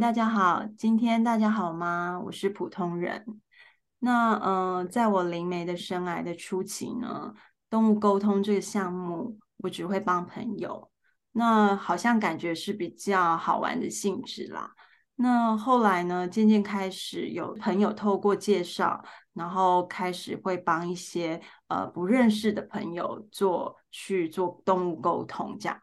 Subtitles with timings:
[0.00, 2.20] 大家好，今天大家好吗？
[2.24, 3.40] 我是普通人。
[4.00, 7.32] 那呃，在我灵媒的生涯的初期呢，
[7.70, 10.90] 动物沟通这个项目，我只会帮朋友。
[11.32, 14.74] 那好像感觉是比较好玩的性质啦。
[15.14, 25.80] 那后来呢，渐渐开始有朋友透过介绍，然后开始会帮一些呃不认识的朋友做去做动物沟通这样。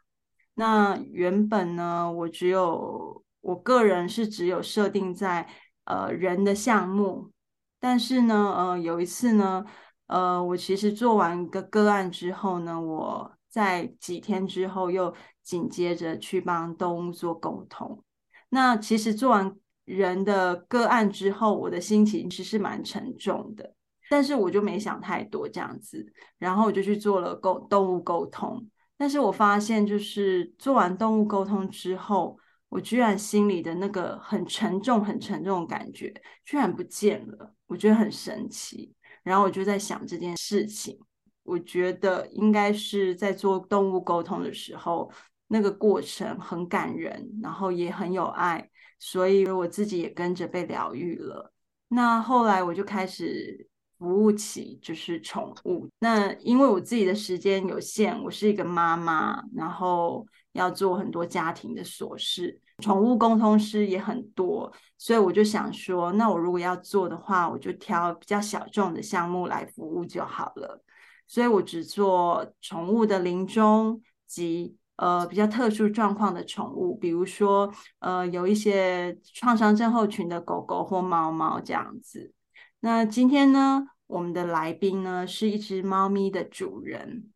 [0.56, 5.48] 那原本呢，我只有我个人是只有设定在
[5.86, 7.32] 呃人的项目，
[7.80, 9.66] 但是呢，呃有一次呢，
[10.08, 18.04] 呃我其实做完一个个案之后呢，我在几天之后又紧接着去帮动物做沟通。
[18.50, 19.56] 那其实做完
[19.86, 23.74] 人的个案之后，我的心情其实是蛮沉重的，
[24.10, 26.06] 但是我就没想太多这样子，
[26.38, 28.70] 然后我就去做了沟动物沟通。
[28.98, 32.38] 但是我发现，就是做完动物沟通之后，
[32.72, 36.14] 我居然心里的那个很沉重、很沉重的感觉
[36.46, 38.94] 居然不见了，我觉得很神奇。
[39.24, 40.98] 然后我就在想这件事情，
[41.44, 45.12] 我觉得应该是在做动物沟通的时候，
[45.48, 51.52] 那个过程很感人，然后也很有爱，所以我自己也跟着被疗愈了。
[51.90, 53.68] 那后来我就开始。
[54.02, 70.84] 服务起就是宠物，那因为我自己的时间有限，我是一个妈妈，然后要做很多家庭的琐事，宠物沟通师也很多，所以我就想说，那我如果要做的话，我就挑比较小众的项目来服务就好了。
[71.28, 82.34] 所以我只做宠物的临终及呃比较特殊状况的宠物，比如说呃有一些创伤症候群的狗狗或猫猫这样子。
[82.82, 87.32] 那今天呢，我们的来宾呢是一只猫咪的主人。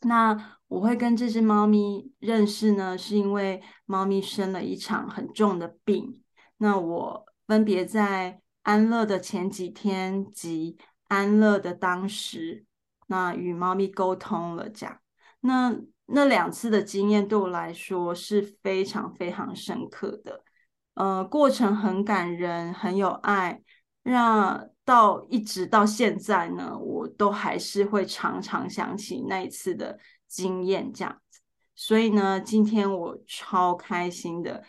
[0.00, 6.22] 那我会跟这只猫咪认识呢，是因为猫咪生了一场很重的病。
[6.58, 10.76] 那我分别在安乐的前几天及
[11.08, 12.64] 安乐的当时，
[13.06, 15.00] 那与猫咪沟通了，这样。
[15.40, 15.76] 那
[16.06, 20.42] 那两次的经验对我来说是非常非常深刻的。
[20.94, 23.62] 呃，过程很感人，很有爱。
[24.02, 29.98] 让到一直到现在呢，我都还是会常常想起那一次的
[30.28, 31.40] 经验，这样子。
[31.74, 34.62] 所以呢，今天我超开心的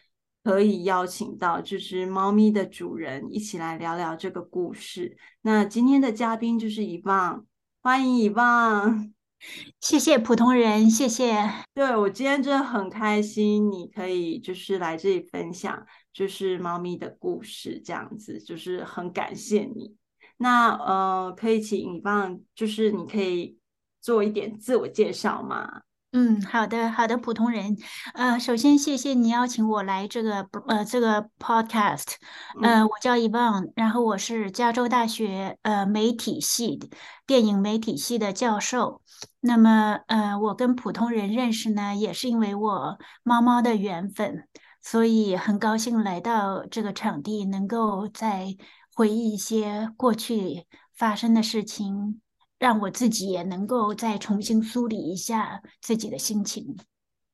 [0.43, 5.15] 可以邀请到这只猫咪的主人一起来聊聊这个故事。
[5.41, 7.45] 那今天的嘉宾就是以望，
[7.81, 9.13] 欢迎以望。
[9.79, 11.47] 谢谢普通人，谢谢。
[11.75, 19.95] 对，我今天真的很开心，你可以就是来这里分享，就是猫咪的故事，这样子，就是很感谢你。
[20.37, 23.57] 那呃，可以请你帮，就是你可以
[23.99, 25.81] 做一点自我介绍吗？
[26.13, 27.75] 嗯，好的，好的，普通人，
[28.13, 32.13] 呃，首先谢谢你邀请我来这个呃这个 podcast，
[32.61, 36.79] 呃，我叫以望，然后我是加州大学呃媒体系
[37.27, 39.01] 电影媒体系的教授。
[39.41, 44.47] 那么呃，我跟普通人认识呢，也是因为我猫猫的缘分，
[44.81, 48.55] 所以很高兴来到这个场地，能够再
[48.97, 50.65] 回忆一些过去
[50.95, 52.19] 发生的事情。
[52.59, 56.75] 让我自己也能够再重新梳理一下自己的心情。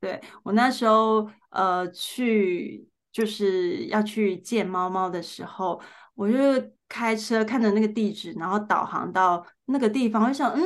[0.02, 5.80] 对，我那时候呃去就是要去见猫猫的时候，
[6.16, 6.38] 我就
[6.90, 10.62] 开车看着那个地址，然后导航到那个地方，我想，嗯，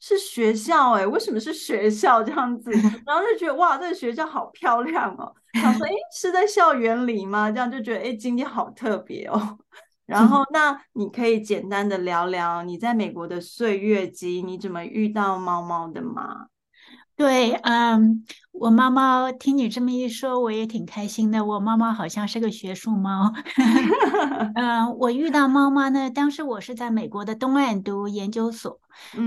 [0.00, 2.70] 是学校哎，为什么是学校这样子？
[3.04, 5.30] 然后就觉得哇，这个学校好漂亮哦。
[5.60, 7.50] 想说，哎，是在校园里吗？
[7.50, 9.58] 这样就觉得，哎，今天好特别哦。
[10.08, 16.48] 然后，那你可以简单的聊聊你在美国的岁月及你怎么遇到猫猫的吗？
[17.18, 21.44] 对，嗯，我猫猫听你这么一说，我也挺开心的。
[21.44, 23.32] 我猫猫好像是个学术猫。
[24.54, 28.78] 嗯，我遇到猫猫呢，当时我是在美国的东岸读研究所。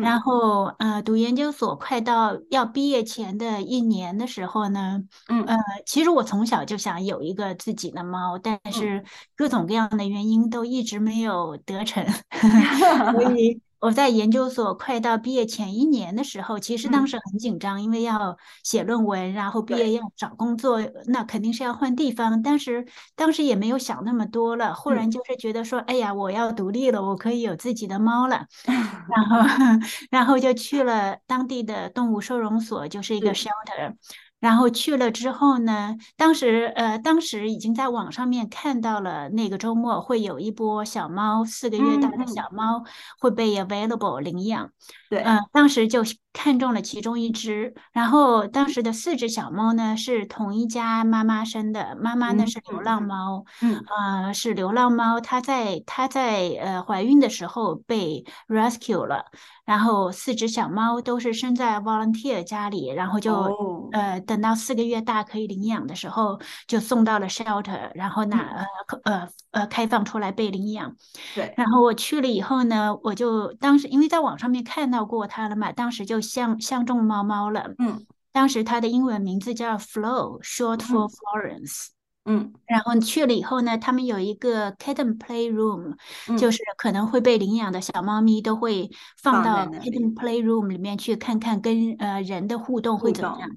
[0.02, 9.04] 然后，呃，读研究所快到要毕业前的一年的时候呢，嗯，呃，其实我从小就想有一个自己的猫，但是
[9.36, 12.06] 各种各样的原因都一直没有得逞，
[13.12, 13.60] 所以。
[13.82, 22.44] 我在研究所快到毕业前一年的时候，其实当时很紧张，嗯、因为要写论文，然后毕业要找工作，那肯定是要换地方。
[22.44, 22.86] 当时
[23.16, 28.46] 当时也没有想那么多了，忽然就是觉得说，嗯、哎呀，我要独立了，我可以有自己的猫了，
[29.10, 29.40] 然后
[30.12, 33.96] 然后就去了当地的动物收容所，就是一个 shelter。
[34.42, 42.84] 然后去了之后呢，当时呃，当时已经在网上面看到了那个周末会有一波小猫，四个月大的小猫
[43.20, 44.70] 会被 available 领养。
[45.10, 46.04] 对，嗯、呃，当时就
[46.34, 53.84] 看中了其中一只，然后当时的四只小猫呢是同一家妈妈生的，妈妈呢是流浪猫，嗯，
[54.26, 59.26] 呃，是流浪猫，它在它在呃怀孕的时候被 rescue 了，
[59.66, 68.66] 然后四只小猫都是生在 volunteer 家里，然后就、哦、呃等到四个月大可以领养的时候就送到了 shelter，然后拿、嗯、
[69.04, 70.96] 呃呃呃开放出来被领养，
[71.36, 76.21] 对，然后我去了以后呢，我就当时因为在网上面看到过它了嘛，当时就。
[76.22, 81.88] 相相中猫猫了，嗯，当时它的英文名字叫 Flo，short for Florence，
[82.26, 85.96] 嗯，然后去了以后呢，他们有一个 kitten play room，
[86.28, 88.90] 嗯，就是可能会被领养的小猫咪都会
[89.22, 93.50] 放到 kitten play room 里面去看看跟呃人的互动会怎么样，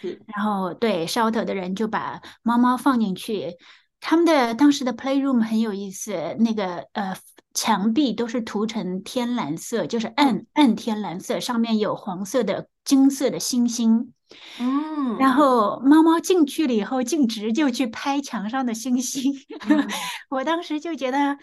[0.00, 3.56] 是，然后对 shelter 的人就把猫猫放进去。
[4.04, 7.14] 他们的当时的 playroom 很有意思，那个呃
[7.54, 14.12] 墙壁都是涂成天蓝色，就是暗暗天蓝色，上面有黄色的金色的星星。
[14.58, 19.32] 嗯，然后猫猫进去了以后，径直就去拍墙上的星星。
[19.68, 19.88] 嗯、
[20.30, 21.36] 我当时就觉得。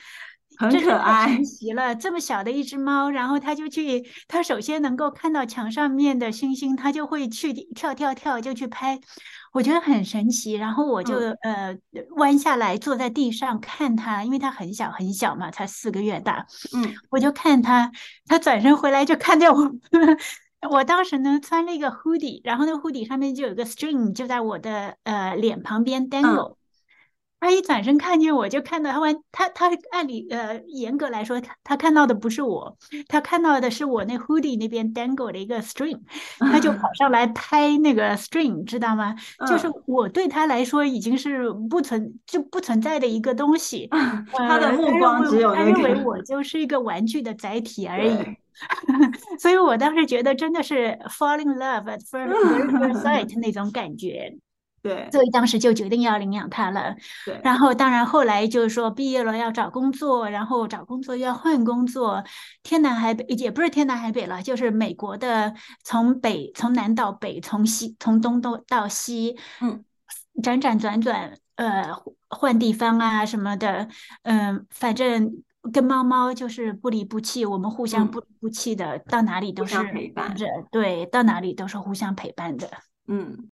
[0.60, 1.96] 很可爱，神奇了！
[1.96, 9.00] 这么小的一只猫，然后它就去，它首先能够看到墙上面的星星，它就会去跳跳跳，就去拍，
[9.54, 10.52] 我觉得很神奇。
[10.56, 11.80] 然后我就、嗯、呃
[12.18, 16.46] 弯下来坐在地上看它，因为它很小很小嘛，才四个月大。
[16.76, 17.90] 嗯，我就看它，
[18.26, 19.72] 它转身回来就看见我。
[20.70, 26.50] 我当时呢穿了一个 hoodie，然后那个 hoodie 上面就有个 string，就在我的呃脸旁边 dangle。
[26.50, 26.56] 嗯
[27.40, 32.78] 他一转身看见我，就看到他完，他他按理呃严格来说，他他看到的不是我，
[33.08, 36.00] 他看到的是我那 hoodie 那边 dangle 的一个 string，
[36.40, 39.16] 他就跑上来拍那个 string，知道吗？
[39.38, 43.88] 嗯、就是我对他来说已经是不存就不存在的一个东西，
[44.34, 48.18] 他的目光只有、那个、他认为我就是一个玩具的载体而已，
[49.40, 54.36] 所以我当时觉得真的是 falling love at first sight 那种感觉。
[54.81, 56.96] 对，所以当时就决定要领养它了。
[57.26, 62.24] 对，然后当然后来就是说毕业了要找工作，然后找工作又要换工作，
[62.64, 65.54] 天南海北也不是天南海北了，就是美国的
[65.84, 69.84] 从北从南到北，从西从东到到西，嗯，
[70.42, 71.84] 辗转转转，呃，
[72.30, 73.90] 换地方啊什么的，
[74.24, 75.44] 嗯、呃，反正
[75.74, 80.34] 跟猫猫就是不离不弃，我们互相不离不弃的，嗯、到哪里都是陪伴。
[80.36, 82.70] 着，对，到哪里都是互相陪伴的，
[83.08, 83.50] 嗯。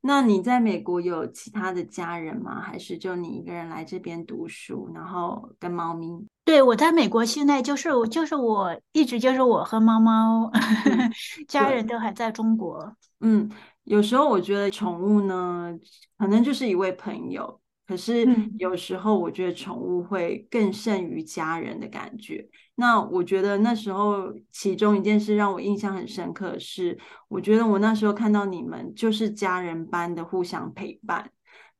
[0.00, 2.60] 那你在美国有其他的家人吗？
[2.60, 6.26] 还是就你一个人来这边读书，然后跟猫咪？
[6.44, 11.12] 对，我在美国现在就是就是我一直就是我和猫猫，嗯、
[11.48, 12.96] 家人都还在中国。
[13.20, 13.50] 嗯，
[13.84, 15.76] 有时候我觉得宠物呢，
[16.16, 17.60] 可能就是一位朋友。
[17.88, 22.46] 可是有时候我觉得宠物会更胜于家人的感觉。
[22.74, 26.98] 那我觉得那时候其中一件事让我印象很深刻是，
[27.28, 31.30] 我觉得我那时候看到你们就是家人般的互相陪伴，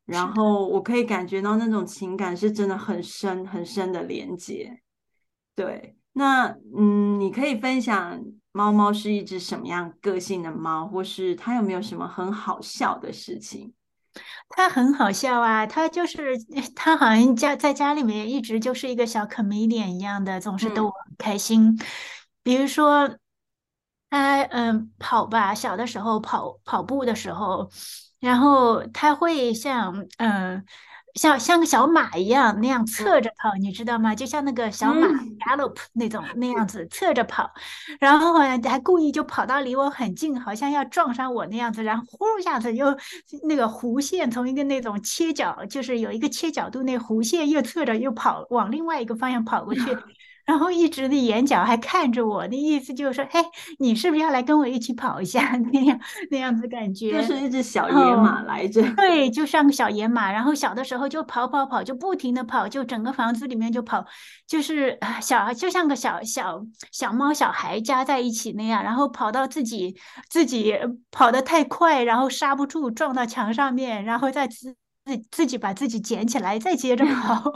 [0.06, 4.80] 然后我可以感觉到那种情感是真的很深很深的连接。
[5.54, 13.72] 对，那嗯，你可以分享猫猫是一只什么样个性的猫，或是它有没有什么很好笑的事情？
[14.50, 16.36] 他很好笑啊，他就是
[16.76, 21.68] 他好像家在家里面一直就是一个小 comedian 一样的，总是逗我很开心。
[21.68, 21.78] 嗯、
[22.42, 23.18] 比如说
[24.10, 27.70] 他嗯跑吧，小的时候跑跑步的时候，
[28.20, 30.64] 然后他会像嗯。
[31.18, 34.14] 像像个小马一样那样侧着跑，你知道吗？
[34.14, 35.08] 就像那个小马
[35.40, 37.50] gallop 那种那样子侧着跑，
[37.98, 42.96] 然后好像还故意就跑到离我很近，好像要撞上我那样子，然后呼一下子又
[43.48, 49.80] 那个弧线从一个那种切角，就是有一个切角度，那弧线又侧着又跑往另外一个方向跑过去。
[50.48, 53.38] 然后一直的眼角还看着我，那意思就是说，嘿，
[53.80, 55.42] 你是不是要来跟我一起跑一下？
[55.70, 56.00] 那样
[56.30, 58.82] 那样子感觉，就是一只小野马来着。
[58.94, 60.32] 对，就像个小野马。
[60.32, 64.06] 然后小的时候就跑跑跑，就不停的跑，就整个房子里面就跑，
[64.46, 68.82] 就是小就像个小小小猫小孩加在一起那样。
[68.82, 69.94] 然后跑到自己
[70.30, 70.74] 自己
[71.10, 74.74] 跑得太快，然后刹不住撞到墙上面，然后再自。
[75.08, 77.50] 自自己把自己捡起来，再接着跑。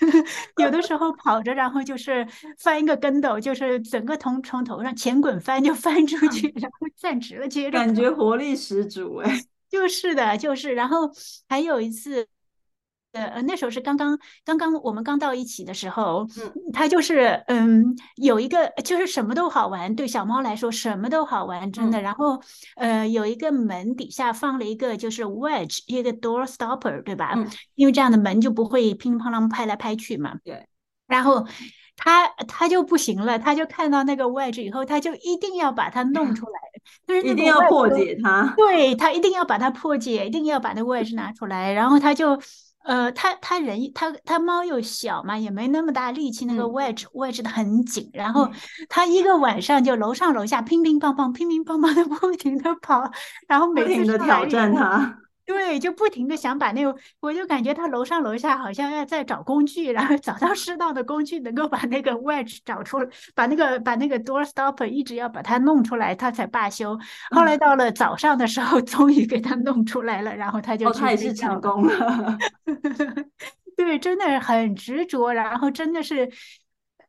[0.56, 2.26] 有的时候跑着，然后就是
[2.58, 7.84] 翻一个跟斗，就是整个从从头上前滚翻就翻出去，然后站直了接着跑。
[7.84, 9.40] 感觉活力十足哎。
[9.68, 10.72] 就是的，就是。
[10.74, 11.10] 然后
[11.48, 12.26] 还有一次。
[13.14, 22.00] 呃，那时候是刚刚刚刚我们刚到一起的时候，嗯，他就是嗯，有一个就是什么都好玩，对小猫来说什么都好玩，真的。
[22.00, 22.42] 嗯、然后
[22.74, 27.34] 呃，有一个门底下放了一个就是 wedge，一个 door stopper，对吧？
[27.36, 30.34] 嗯，因为这样的门就不会乒乓啷拍来拍去嘛。
[30.44, 30.66] 对。
[31.06, 31.46] 然后
[31.96, 36.58] 他他就不行了，他就看到那个 wedge 以后，他就一定要把它弄出来。
[37.06, 42.38] 就是一定要破解它，对，他一定要把它破解，一定要把那 wedge 拿出来，然后他就。
[42.84, 48.48] 呃，他他人他他猫又小嘛，也没那么大力气，那个 wedge、嗯、wedge 的很紧，然后
[48.88, 53.10] 他一个晚上就楼上楼下乒乒乓乓乒乒乓乓的 不停的跑，
[53.48, 55.23] 然后每次不停的挑战他。
[55.46, 66.98] 对，就不停的想把那个，我就感觉他楼上楼下好像要在找工具，然后找到适当的工具，能够把那个 wedge 找出来，把那个把那个 door stopper 一直要把它弄出来，他才罢休。
[67.30, 72.38] 后来到了早上的时候，嗯、终于给他弄出来了，然后他就去、哦、他也是成功了。
[73.76, 76.30] 对，真的很执着，然后真的是，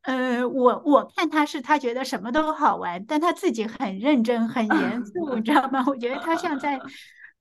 [0.01, 5.85] 呃，我我看他是他觉得什么都好玩，但他自己很认真很严肃，你知道吗？
[5.87, 6.77] 我觉得他像在。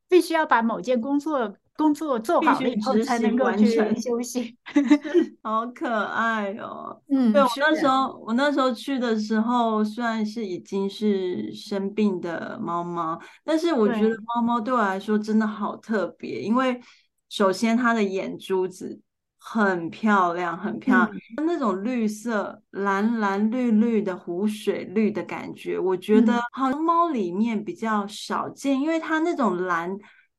[0.08, 3.66] 必须要把某件工作工作做好了以后，才能够去
[4.00, 4.56] 休息。
[5.42, 7.00] 好可爱哦！
[7.08, 16.80] 嗯，对，我那时候我那时候去的时候，虽然是已经是生病的猫猫，但是我觉得猫猫对我来说真的好特别，因为
[17.28, 19.00] 首先它的眼珠子。
[19.46, 29.94] 很漂亮，很漂亮，嗯、那种绿色，蓝蓝绿绿的湖水绿的感觉，我觉得好像猫里面比较少见，因为它那种蓝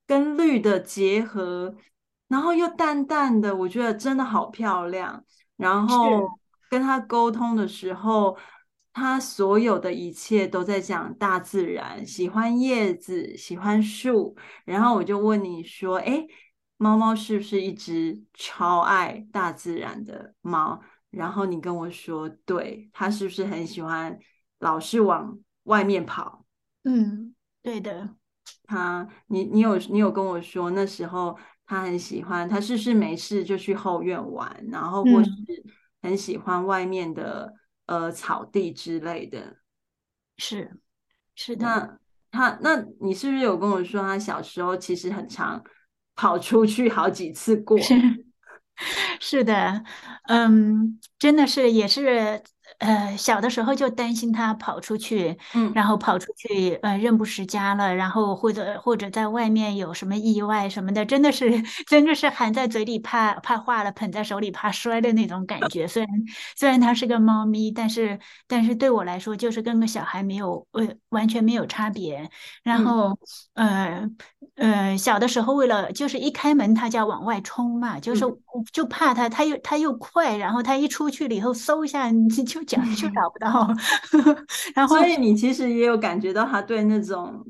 [0.07, 1.75] 跟绿的结合，
[2.27, 5.23] 然后又淡淡的，我觉得真的好漂亮。
[5.55, 6.27] 然后
[6.67, 8.35] 跟它沟通的时候，
[8.91, 14.35] 它所有的一切都在讲大自然，喜欢叶子，喜欢树。
[14.65, 16.25] 然后我就问你说，哎。
[16.77, 20.81] 猫猫是不是一只超爱大自然的猫？
[21.09, 24.19] 然后你跟我说，对，它是不是很喜欢
[24.59, 26.45] 老是往外面跑？
[26.83, 28.15] 嗯，对的。
[28.67, 35.31] 它，你你有你有跟我说，那时候它很喜欢，它是不是没事就去后院玩，然后或是
[36.01, 37.53] 很喜欢外面的、
[37.85, 39.57] 嗯、呃草地之类的。
[40.37, 40.77] 是，
[41.35, 41.65] 是的。
[41.65, 41.99] 那
[42.31, 45.63] 它，那你是不是有跟我说，它小时候其实很常
[46.15, 47.93] 跑出去好几次过，是，
[49.19, 49.83] 是的，
[50.27, 52.41] 嗯，真的是也是。
[52.79, 61.49] 呃，小的时候就担心他跑出去，嗯，然后跑出去，呃，认不识家了，然后或者或者在外面有什么意外什么的，真的是
[61.87, 65.87] 真的是含在嘴里怕怕化了，捧在手里怕摔的那种感 觉。
[65.87, 66.09] 虽然
[66.57, 72.29] 虽然它是个猫咪，但是但是对我来说就是跟个小孩没有呃完全没有差别。
[72.63, 73.17] 然后，
[73.53, 74.13] 嗯、
[74.57, 78.25] 呃呃，小的时候为了就是一开门它就要往外冲嘛，就是
[78.73, 82.64] 就怕它，它又它又快，然后它一出去了以后嗖一下你 就。
[82.65, 83.67] 讲就找不到，
[84.75, 87.45] 然后所以你其实也有感觉到他对那种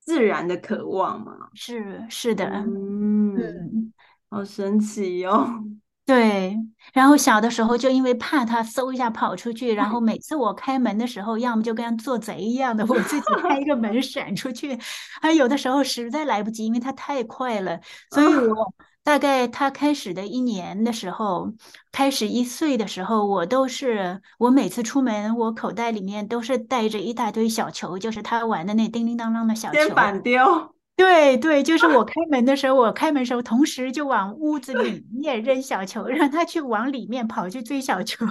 [0.00, 1.32] 自然的渴望嘛？
[1.54, 3.92] 是是的，嗯，嗯，
[4.30, 5.48] 好神奇哦。
[6.06, 6.56] 对，
[6.94, 14.78] 然后小的时候就因为怕他嗖一下跑出去，然后 每次我开门的时候，要么就跟做贼一样的，我自己开一个门闪出去，
[15.20, 17.78] 还有的时候实在来不及，因为他太快了，
[18.10, 18.74] 所以我。
[19.02, 21.52] 大概他开始的一年的时候，
[21.90, 29.74] 开始一岁的时候，我都是我每次出门，我口袋里面都是带着一大堆小球，就是他玩的那叮叮当当的小球。
[29.74, 30.74] 先反丢。
[30.98, 38.26] 对对，就是我 开门的时候，我开门的时候，同时就往屋子里面扔小球，让他去往里面跑去追小球。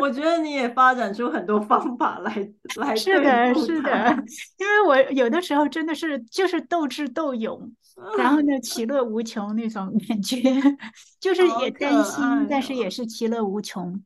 [0.00, 2.32] 我觉得你也发展出很多方法来
[2.76, 2.94] 来。
[2.94, 4.24] 是的，是的，
[4.58, 7.72] 因为我有的时候真的是就是斗智斗勇。
[8.16, 10.40] 然后呢， 其乐无穷那种感觉，
[11.18, 14.00] 就是也担心，哦，但是也是其乐无穷。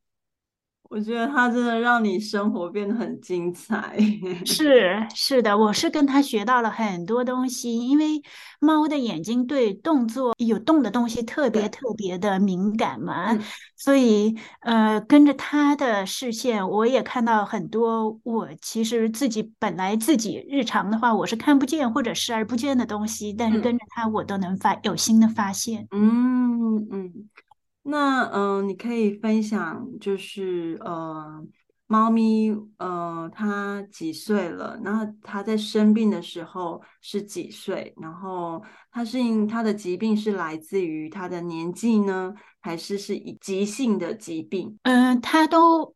[0.92, 3.96] 我觉得它真的让你生活变得很精彩。
[4.44, 8.22] 是是的，我是跟他学到了很多东西，因为
[8.60, 13.38] 猫的眼睛对动作有动的东西特别特别的敏感嘛，
[13.74, 25.88] 所以呃，跟着他的视线，我也看到很多我其实自己本来自己日常的话我是看不见或者视而不见的东西，但是跟着他我都能发有新的发现。
[25.90, 27.30] 嗯嗯。
[27.82, 31.44] 那嗯、你可以分享，就是呃，
[31.86, 34.78] 猫咪呃，它几岁了？
[34.82, 37.94] 那它在生病的时候是几岁？
[38.00, 44.78] 然后它是因它的疾病是来自于它的年纪呢，还是是以急性的疾病？
[44.82, 45.94] 嗯、它都。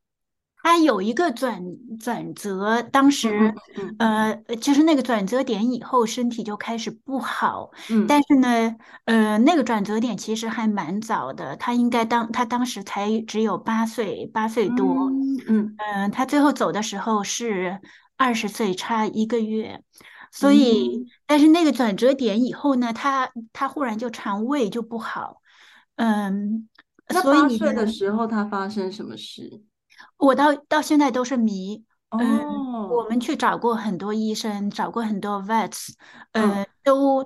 [0.67, 1.63] 他有一个转
[2.01, 3.55] 转折，当时，
[4.01, 7.71] 呃，就是那个转折点以后，身体就开始不好。
[7.89, 15.09] 嗯，但是呢，呃，那个转折点其实还蛮早的，他应该当他当时才只有八岁，八岁多。
[15.47, 17.81] 嗯，嗯，他最后走的时候是
[18.17, 19.81] 二十岁，差一个月。
[20.33, 25.41] 所以，嗯，但是那个转折点以后呢，他他忽然就肠胃就不好。
[25.95, 26.69] 嗯，
[27.11, 29.63] 那八岁的时候他发生什么事？
[30.19, 35.93] 我到到现在都是迷，嗯，哦，我们去找过很多医生，找过很多 vets，
[36.33, 37.25] 呃，嗯都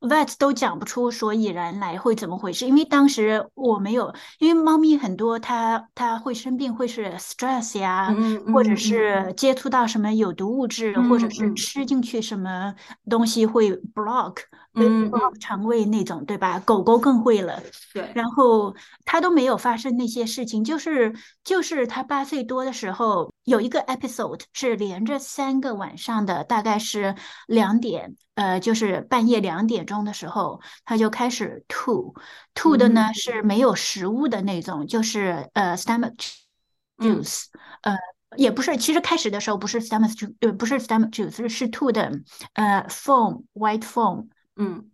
[0.00, 12.74] vets 都讲不出所以然来会怎么回事，因为当时我没有，因为猫咪很多它它会生病，会是 stress 呀，嗯嗯或者是接触到什么有毒物质，嗯或者是嗯吃进去什么
[13.08, 14.36] 东西会 block，
[14.74, 16.58] 呃嗯嗯 block 肠胃那种，对吧？
[16.60, 17.62] 狗狗更会了。
[17.92, 21.14] 对，然后它都没有发生那些事情，就是
[21.44, 27.14] 就是它八岁多的时候有一个 episode 是连着三个晚上的，大概是
[27.46, 32.14] 两点，呃，就是半夜两点钟的时候，他就开始吐，
[32.54, 36.14] 吐的呢嗯是没有食物的那种，就是呃 stomach
[36.98, 37.44] 嗯 juice，
[37.82, 37.96] 呃。
[38.36, 42.12] 也不是，其实开始的时候不是 stomach juice，呃，不是 stomach juice，是是吐的，
[42.52, 44.28] 呃，foam，white foam。
[44.54, 44.88] 嗯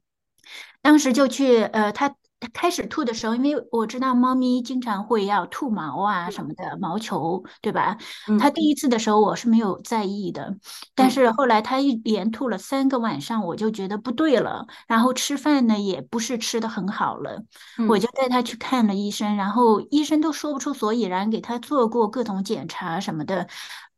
[0.80, 2.16] 当时就去，呃，他他
[2.52, 7.96] 开始吐的时候，因为我知道猫咪经常会要吐毛啊什么的，毛球，对吧？
[8.28, 10.54] 嗯他第一次的时候我是没有在意的，
[10.94, 14.66] 但是后来它一连吐了三个晚上，我就觉得不对了。
[14.86, 17.42] 然后吃饭呢也不是吃得很好了，
[17.78, 23.48] 嗯我就带它去看了医生，然后医生都说不出所以然，给他做过各种检查什么的，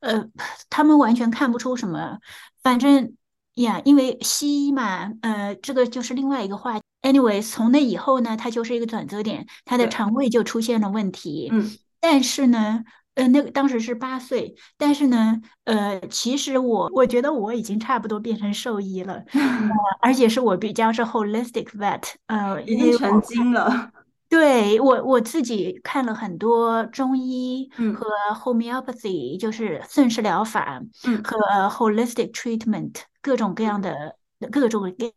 [0.00, 0.24] 呃，
[0.70, 2.18] 他们完全看不出什么，
[2.62, 3.14] 反正。
[3.58, 6.87] 呀，因为西医嘛，呃，这个就是另外一个话题。
[7.02, 11.48] Anyway，从那以后呢，它就是一个转折点，它的肠胃就出现了问题。
[11.52, 19.68] 嗯但是呢，呃，那个当时是八岁，但是呢，呃，其实我我觉得我已经差不多变成兽医了， 呃，
[20.00, 23.90] 而且是我比较是 holistic vet，呃，已经成精了。
[24.28, 31.36] 对，我我自己看了很多中医嗯和 homeopathy，就是顺势疗法嗯和
[31.68, 34.14] holistic treatment 各种各样的
[34.52, 35.12] 各种各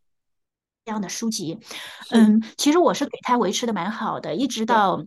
[0.85, 1.59] 样的书籍。
[2.09, 5.05] 嗯，其实我是给他维持的蛮好的，一直到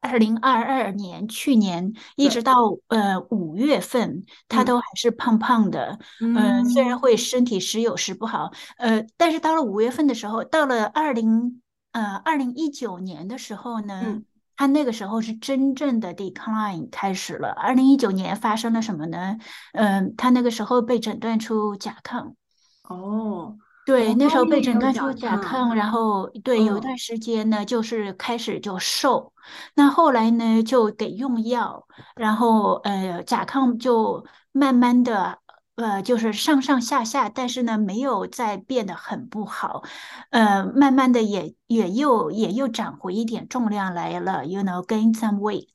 [0.00, 2.54] 二零二二年，去年一直到
[2.88, 5.98] 呃五月份，他嗯都还是胖胖的。
[6.36, 11.60] 呃，虽然嗯会身体时有时不好，呃，但是到了五月份的时候，到了二零
[11.92, 14.24] 呃二零一九年的时候呢，嗯
[14.56, 17.50] 他那个时候是真正的 decline 开始了。
[17.50, 19.36] 二零一九年发生了什么呢？
[19.72, 22.34] 嗯、他那个时候被诊断出甲亢。
[22.82, 23.56] 哦，
[23.88, 26.82] 对，哦那时候被诊断出甲甲亢亢，然后对，有一嗯。
[26.82, 29.32] 段时间呢，就是开始就瘦，
[29.74, 35.38] 那后来呢就得用药，然后呃甲亢就慢慢的
[35.76, 39.82] 呃就是上上下下，但是呢没有再变得很不好，
[40.28, 45.68] 呃慢慢的也也又也又长回一点重量来了，you know gain some weight，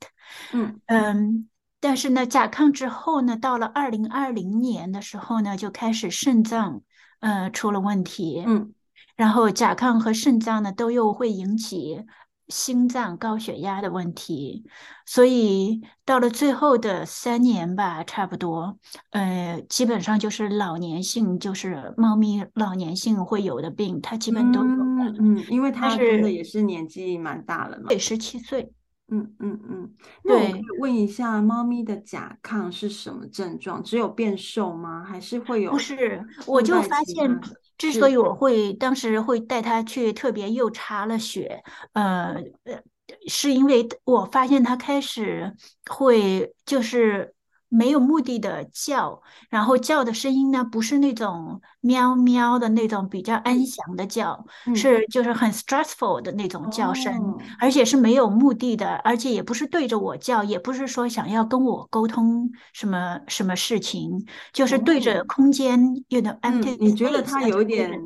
[0.52, 0.80] 嗯。
[0.86, 1.48] 嗯。
[1.80, 6.80] 但是呢，甲亢之后呢，到了二零二零年的时候呢，就开始肾脏
[7.24, 8.74] 呃出了问题，嗯
[9.16, 12.04] 然后甲亢和肾脏呢都又会引起
[12.48, 14.64] 心脏高血压的问题，
[15.06, 18.76] 所以到了最后的三年吧，差不多，
[19.10, 24.84] 呃，基本上就是老年性，就是猫咪老年性会有的病，它基本都有了。
[25.18, 27.84] 嗯嗯，因为它是真的也是年纪蛮大了嘛。
[27.88, 28.70] 对，十七岁。
[29.08, 33.82] 嗯嗯嗯，那我可对问一下，猫咪的甲亢是什么症状？
[33.82, 35.04] 只有变瘦吗？
[35.04, 35.70] 还是会有？
[35.72, 37.38] 不是，我就发现，
[37.76, 41.62] 之所以我会当时会带他去特别又查了血，
[41.92, 42.82] 呃呃，
[43.28, 45.54] 是因为我发现他开始
[45.90, 47.33] 会就是
[47.74, 66.76] 没有目的的叫，然后叫的声音呢不是那种喵喵的那种比较安详的叫，嗯、是就是很 stressful 的那种叫声，哦、而且是没有目的的，而且也不是对着我叫，也不是说想要跟我沟通什么什么事情，就是对着空间有点 empty。
[66.76, 68.00] 嗯，你觉得它有一点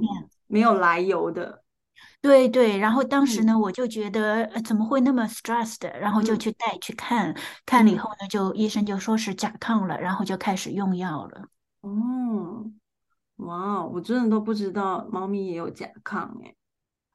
[0.47, 1.63] 没有来由的？
[2.21, 11.49] 对对，然后当时呢，我就觉得、呃、怎么会那么 stressed，然后就去带去看，嗯、看了以后呢，就医生就说是甲亢了，然后就开始用药了。
[11.83, 12.71] 哦，
[13.37, 16.55] 哇，我真的都不知道猫咪也有甲亢哎。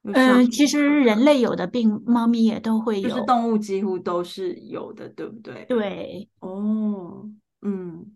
[0.03, 5.65] 嗯、呃，其实人类有的病，猫咪也都会有，就是动物几乎都是有的，对不对？
[5.65, 6.29] 对。
[6.39, 7.29] 哦，
[7.61, 8.13] 嗯，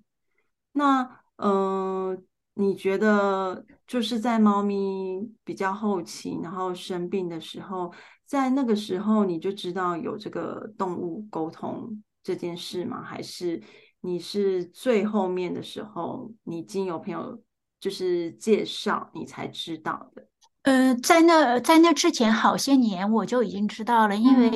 [0.72, 1.02] 那
[1.36, 2.12] 嗯。
[2.12, 2.18] 呃
[2.60, 7.92] 你觉得就是在猫咪比较后期，然后生病的时候，
[8.26, 13.02] 在那个时候你就知道有这个动物沟通这件事吗？
[13.02, 13.64] 还是
[14.02, 17.42] 你是最后面的时候，你经有朋友
[17.80, 20.28] 就是介绍你才知道的？
[20.68, 24.52] 呃，在那在那之前好些年我就已经知道了，因为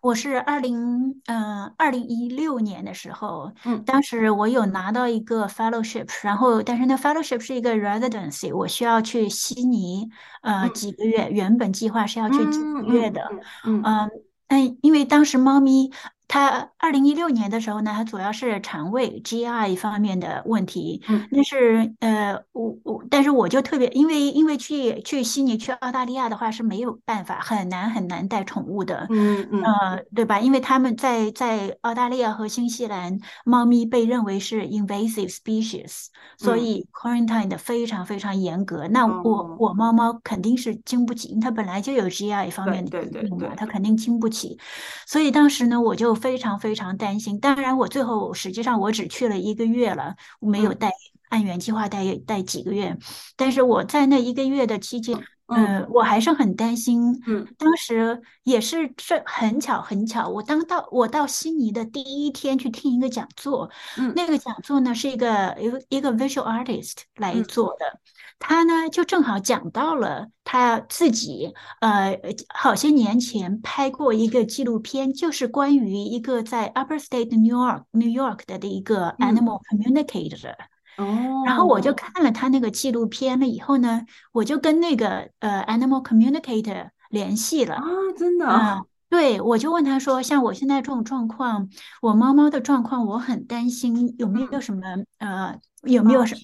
[0.00, 10.08] 我是二零嗯二零一六年的时候，嗯，当时我有拿到一个 fellowship，然后但是那 fellowship 是一个 residency，我需要去悉尼
[10.42, 13.28] 呃几个月，原本计划是要去几个月的，
[13.64, 14.10] 嗯嗯，
[14.46, 15.90] 但因为当时猫咪
[16.28, 21.02] 他二零一六年的时候呢，他主要是肠胃 GI 方面的问题。
[21.08, 29.06] 嗯，那是呃，我我，但是我就特别，因为因为去去悉尼去澳大利亚的话是没有办法，很难很难带宠物的。
[29.10, 30.38] 嗯嗯，呃，对吧？
[30.38, 38.86] 因为他们在在澳大利亚和新西兰，猫咪被认为是 invasive species，所以 quarantine 的非常非常严格。
[38.88, 44.58] 那我我猫猫肯定是经不起，它本来就有 GI 方面的疾病嘛，它肯定经不起。
[45.06, 47.38] 所以当时呢，我就非常非常担心。
[47.40, 50.90] 当然，我最后实际上我只去了一个月了，我没有带
[51.30, 52.96] 按原计划带带几个月。
[53.36, 57.18] 但是我在那一个月的期间，嗯、呃，我还是很担心。
[57.26, 67.86] 嗯，当时也是这很巧很巧，我当到我到悉尼的第一天去听一个讲座，嗯，那个讲座呢是一个一个一个 visual artist 来做的。
[67.86, 67.98] 嗯
[68.38, 80.54] 他呢，就正好讲到了他自己，呃，好些年前拍过一个纪录片，就是关于一个在 Upper State New York New York 的的一个 Animal Communicator。
[80.96, 81.42] 哦。
[81.44, 87.74] 然后我就看了他那个纪录片了以后呢，我就跟那个呃 Animal Communicator 联系了。
[87.74, 87.84] 啊，
[88.16, 88.46] 真的。
[88.46, 91.68] 呃，对，我就问他说，像我现在这种状况，
[92.02, 94.82] 我猫猫的状况，我很担心，有没有什么
[95.18, 96.40] 呃，有没有什么？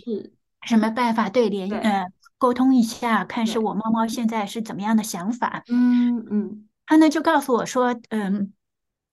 [0.67, 2.07] 什么办法对联呃
[2.39, 5.63] 沟通一下，看是我猫猫现在是怎么样的想法？
[5.69, 8.53] 嗯嗯，他呢就告诉我说，嗯，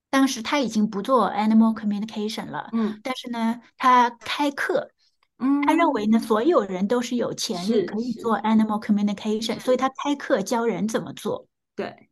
[0.10, 4.92] 当时他已经不做 animal communication 了，嗯，但是呢他开课，
[5.40, 11.48] 嗯，他认为呢所有人都是有潜力可以做 animal communication，所以他开课教人怎么做。
[11.76, 12.10] 对，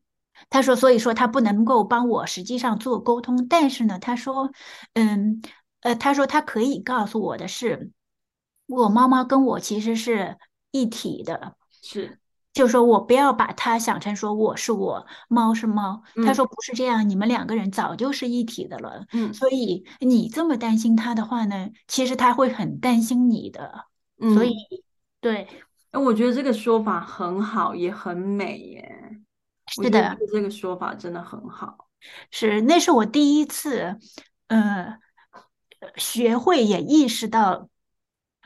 [0.50, 4.52] 他说，所以说他不能够帮我实际上做沟通，但是呢他说，
[4.94, 5.42] 嗯
[5.82, 7.92] 呃他说他可以告诉我的是。
[8.70, 10.38] 我猫猫跟我其实是
[10.70, 12.20] 一体的，是，
[12.54, 16.04] 就是说我不要把它想成说我是我，猫是猫。
[16.16, 19.08] 嗯、他说不是这样，你们两个人早就是一体的了。
[19.12, 23.86] 嗯，所以你这么担心它的话呢，其实他会很担心你的。
[24.22, 24.54] 嗯，所以
[25.20, 25.48] 对，
[25.92, 29.20] 我觉得这个说法很好，也很美耶。
[29.66, 31.88] 是的，这个说法真的很好。
[32.30, 33.98] 是，那是我第一次，
[34.48, 35.00] 呃，
[35.96, 37.68] 学会也意识到。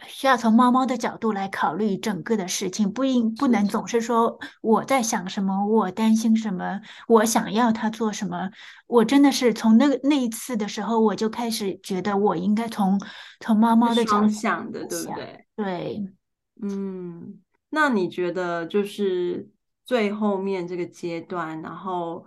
[0.08, 8.50] 需要从猫猫的角度来考虑整个的事情，不应不能总是说我在想什么，我担心什么，我想要它做什么。
[8.88, 13.00] 我真的是从那个那一次的时候，我就开始觉得我应该从
[13.40, 15.46] 从猫猫的角度想的，对不对？
[15.56, 16.14] 对，
[16.62, 19.50] 嗯，那你觉得就是
[19.86, 22.26] 最后面这个阶段，然后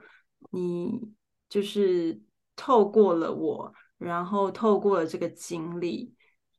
[0.51, 1.01] 你
[1.49, 2.21] 就是
[2.57, 6.16] 透过了我，然后透过了这个经历。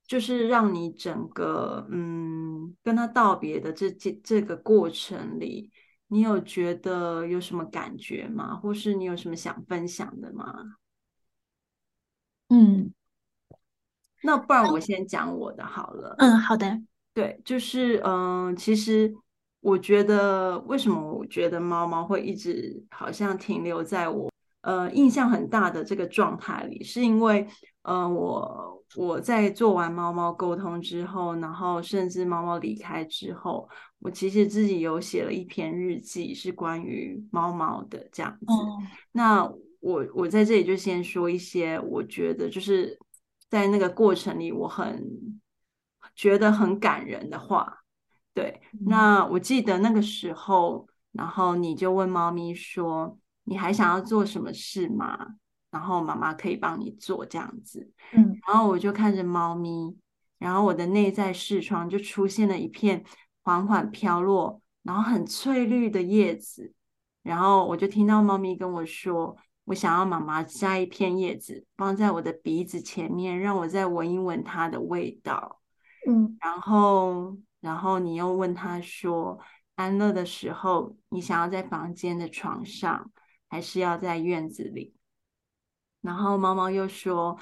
[0.07, 5.69] 就是让你整个嗯跟他道别的这这这个过程里，
[6.07, 8.55] 你有觉得有什么感觉吗？
[8.55, 10.53] 或是你有什么想分享的吗？
[12.49, 12.93] 嗯，
[14.23, 16.15] 那不然我先讲我的好了。
[16.17, 16.81] 嗯，好的。
[17.13, 19.13] 对，就是嗯，其实
[19.59, 24.31] 我觉得为什么我觉得猫猫会一直好像停留在我
[24.67, 27.47] 呃印象很大的这个状态里，是因为
[27.83, 28.77] 嗯、呃、我。
[28.95, 33.67] 我在做完猫猫沟通之后，然后甚至猫猫离开之后，
[33.99, 38.45] 我其实自己有写了一篇日记，是关于猫猫的这样子。
[38.47, 39.43] 哦、那
[39.81, 42.97] 我我在这里就先说一些，我觉得就是
[43.49, 45.05] 在那个过程里，我很
[46.15, 47.79] 觉得很感人的话。
[48.33, 55.35] 对，嗯、那我记得那个时候，然后你就问猫咪说：“你还想要做什么事吗？”
[55.71, 59.97] 然后妈妈可以帮你做这样子，嗯，然后我就看着猫咪，
[60.39, 63.03] 然后我的内在视窗就出现了一片
[63.43, 66.73] 缓缓飘落，然后很翠绿的叶子，
[67.21, 75.61] 然后我就听到猫咪跟我说：“我想要妈妈摘一片叶子放在我的鼻子前面，让我再闻一闻它的味道。”
[76.07, 79.37] 嗯，然后，然后你又问他说
[79.75, 83.11] ：“安乐的时候，你想要在房间的床上，
[83.49, 84.95] 还是要在院子里？”
[86.01, 87.39] 然后猫猫又说：“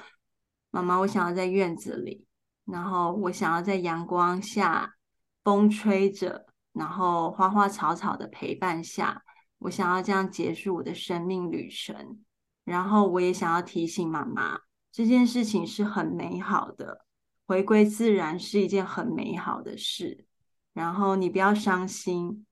[0.70, 2.26] 妈妈，我想要在院子里，
[2.64, 4.96] 然后我想要在阳光下，
[5.44, 9.22] 风吹着，然后花花草草的陪伴下，
[9.58, 12.20] 我想要这样结束我的生命旅程。
[12.64, 17.04] 然后我也想要提醒妈妈，这件事情是很美好的，
[17.46, 20.26] 回归自然是一件很美好的事。
[20.72, 22.44] 然后你不要伤心，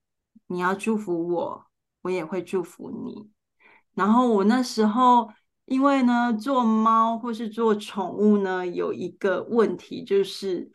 [0.47, 1.67] 你要祝福我，
[2.03, 3.34] 我也会祝福你。
[3.95, 5.29] 然后我那时候。”
[5.67, 10.71] 因为呢，做猫或是做宠物呢，有一个问题就是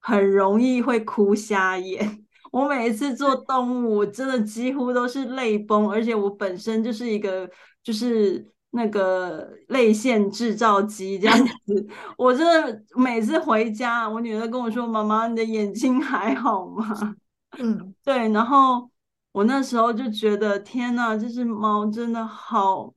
[0.00, 2.24] 很容易会哭瞎眼。
[2.50, 7.48] 我每一次做 动物，我真的几乎都是泪崩，而且我本身就是一个
[7.84, 11.86] 就是那个泪腺制造机这样子。
[12.18, 17.16] 我真的每次回家，我女儿跟我说：“妈妈，你的眼睛还好吗？”
[17.58, 18.28] 嗯，对。
[18.30, 18.90] 然后
[19.34, 22.94] 我那时候就觉得，天哪，这只猫真的好。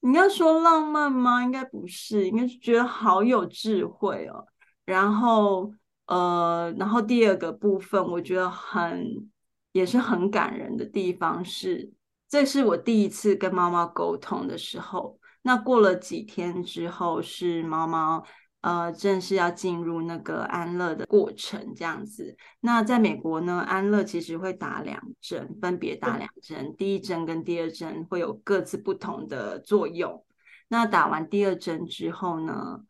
[0.00, 1.44] 你要说浪漫吗？
[1.44, 4.46] 应该不是，应该是觉得好有智慧哦。
[4.86, 5.70] 然后，
[6.06, 9.30] 呃，然后第二个部分，我觉得很
[9.72, 11.92] 也是很感人的地方是，
[12.30, 15.18] 这是我第一次跟猫猫沟通的时候。
[15.42, 18.24] 那过了几天之后，是猫猫。
[18.62, 22.36] 呃，正式要进入那个安乐的过程，这样子。
[22.60, 30.24] 那在美国呢，安乐其实会打两针，分别打两针，第一针跟第二针会有各自不同的作用。
[30.68, 32.84] 那打完第二针之后呢，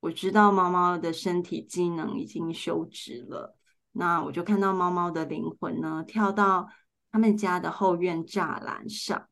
[0.00, 3.56] 我知道猫猫的身体机能已经休止了。
[3.92, 6.68] 那我就看到猫猫的灵魂呢，跳到
[7.12, 9.28] 他们家的后院栅栏上，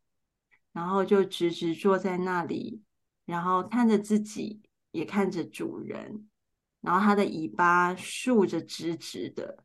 [0.72, 2.80] 然后就直直坐在那里，
[3.26, 4.62] 然后看着自己。
[4.90, 6.28] 也看着主人，
[6.80, 9.64] 然后它的尾巴竖着直直的，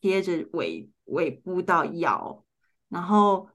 [0.00, 2.44] 贴着尾尾部到腰，
[2.88, 3.48] 然后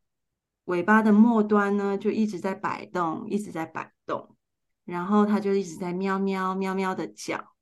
[0.66, 4.36] 尾巴的末端呢就一直在摆动，一直在摆动，
[4.86, 7.54] 然后它就一直在喵喵喵喵的叫，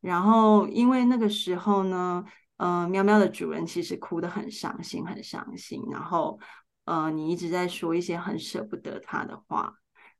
[0.00, 2.24] 然后因为那个时候呢，
[2.56, 6.38] 呃，喵喵的主人其实哭得很伤心，很伤心，然后
[6.84, 9.74] 呃，你一直在说一些很舍不得它的话。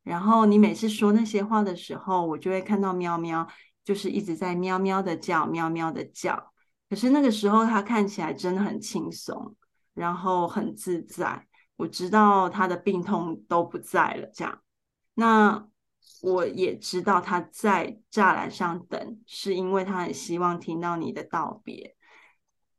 [0.09, 3.47] 然后你每次说那些话的时候，我就会看到喵喵，
[3.83, 6.51] 就是一直在喵喵的叫，喵喵的叫。
[6.89, 9.55] 可是那个时候，它看起来真的很轻松，
[9.93, 11.47] 然后很自在。
[11.75, 14.59] 我知道它的病痛都不在了，这样。
[15.13, 15.67] 那
[16.23, 21.95] 我也知道它在栅栏上等，是因为它很希望听到你的道别。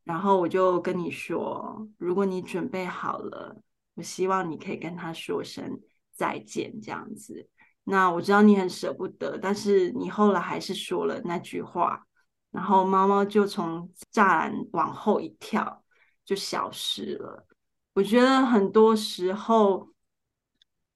[0.03, 3.63] 然后我就跟你说，如果你准备好了，
[3.95, 5.81] 我希望你可以跟它说声。
[6.21, 7.49] 再见，这样子。
[7.85, 12.07] 那我知道你很舍不得，但是你后来还是说了那句话，
[12.51, 15.83] 然后猫猫就从栅栏往后一跳，
[16.23, 17.47] 就消失了。
[17.95, 19.89] 我觉得很多时候，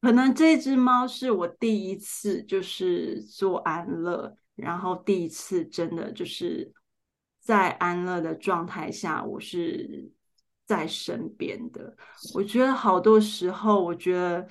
[0.02, 6.70] 可能这只猫是我第一次就是做安乐，然后第一次真的就是
[7.40, 10.12] 在安乐的状态下，我是
[10.66, 11.96] 在身边的。
[12.34, 14.46] 我觉得好多时候，我觉得。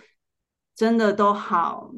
[0.76, 1.92] 真的都好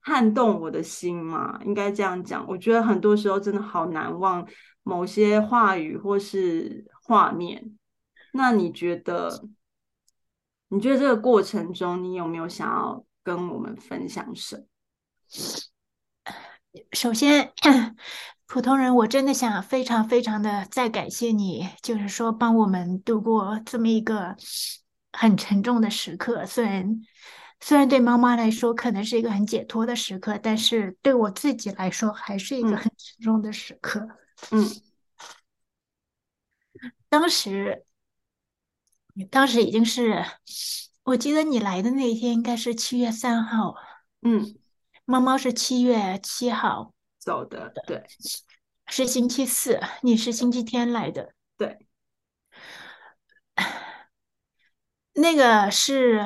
[0.00, 1.60] 撼动我的心嘛？
[1.64, 2.46] 应该这样讲。
[2.48, 4.46] 我觉得很多时候真的好难忘
[4.82, 7.76] 某些话语或是画面。
[8.32, 9.48] 那你觉得？
[10.70, 14.64] 你觉得这个过程中，你有没有想要跟我们分享什么？
[16.92, 17.52] 首先，
[18.46, 24.36] 普通人，我真的想非常非常的再感谢你，就是说帮我们度过这么一个
[25.12, 27.00] 很沉重的时刻，虽然。
[27.60, 34.08] 虽然对妈妈来说可能是一个很解脱的时刻，但是对我自己来说还是一个很沉重的时刻。
[34.52, 34.64] 嗯，
[37.08, 37.84] 当时，
[39.28, 40.24] 当时已经是，
[41.02, 43.74] 我记得你来的那一天应该是七月三号。
[44.22, 44.56] 嗯，
[45.04, 48.06] 猫猫是七月七号走的，对，
[48.86, 51.86] 是星期四，你是星期天来的，对，
[55.14, 56.24] 那个是。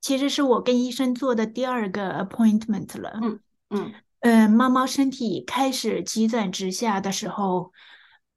[0.00, 3.18] 其实是我跟医生做的第二个 appointment 了。
[3.22, 7.72] 嗯嗯嗯，猫猫身体开始急转直下的时候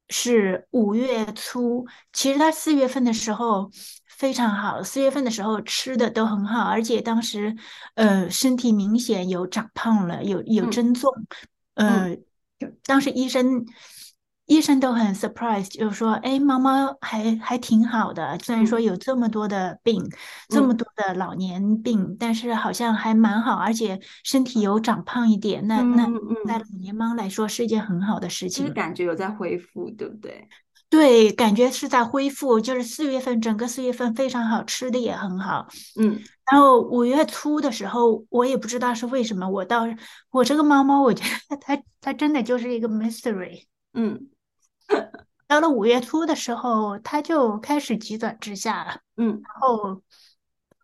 [0.10, 1.86] 是五月初。
[2.14, 3.72] 其实它四月份的时候
[4.08, 7.56] 非常好，四月份的时候吃的都很好，而且当时
[7.96, 11.12] 呃身体明显有长胖了，有有增重。
[11.76, 12.18] 呃，
[12.86, 13.66] 当时医生。
[14.52, 20.12] 医生都很 surprise，就是说，哎，猫猫还还挺好的，虽然说有这么多的病，嗯、
[20.50, 25.66] 这么多的老年病，但是好像还蛮好，而且身体有长胖一点。
[25.68, 26.06] 那、嗯、那
[26.46, 30.46] 在老年猫来说是一件很好的事情，就是感觉有在恢复，对不对？
[30.90, 32.60] 对，感觉是在恢复。
[32.60, 35.66] 就是四月份，整个四月份非常好，吃的也很好。
[35.98, 36.20] 嗯，
[36.52, 39.88] 然后五月初的时候，我也不知道是为什么，我到
[40.30, 43.64] 我这个猫猫，我觉得它它真的就是一个 mystery。
[43.94, 44.28] 嗯。
[45.48, 50.02] 到了五月初的时候，他就开始急转直下了，嗯，然后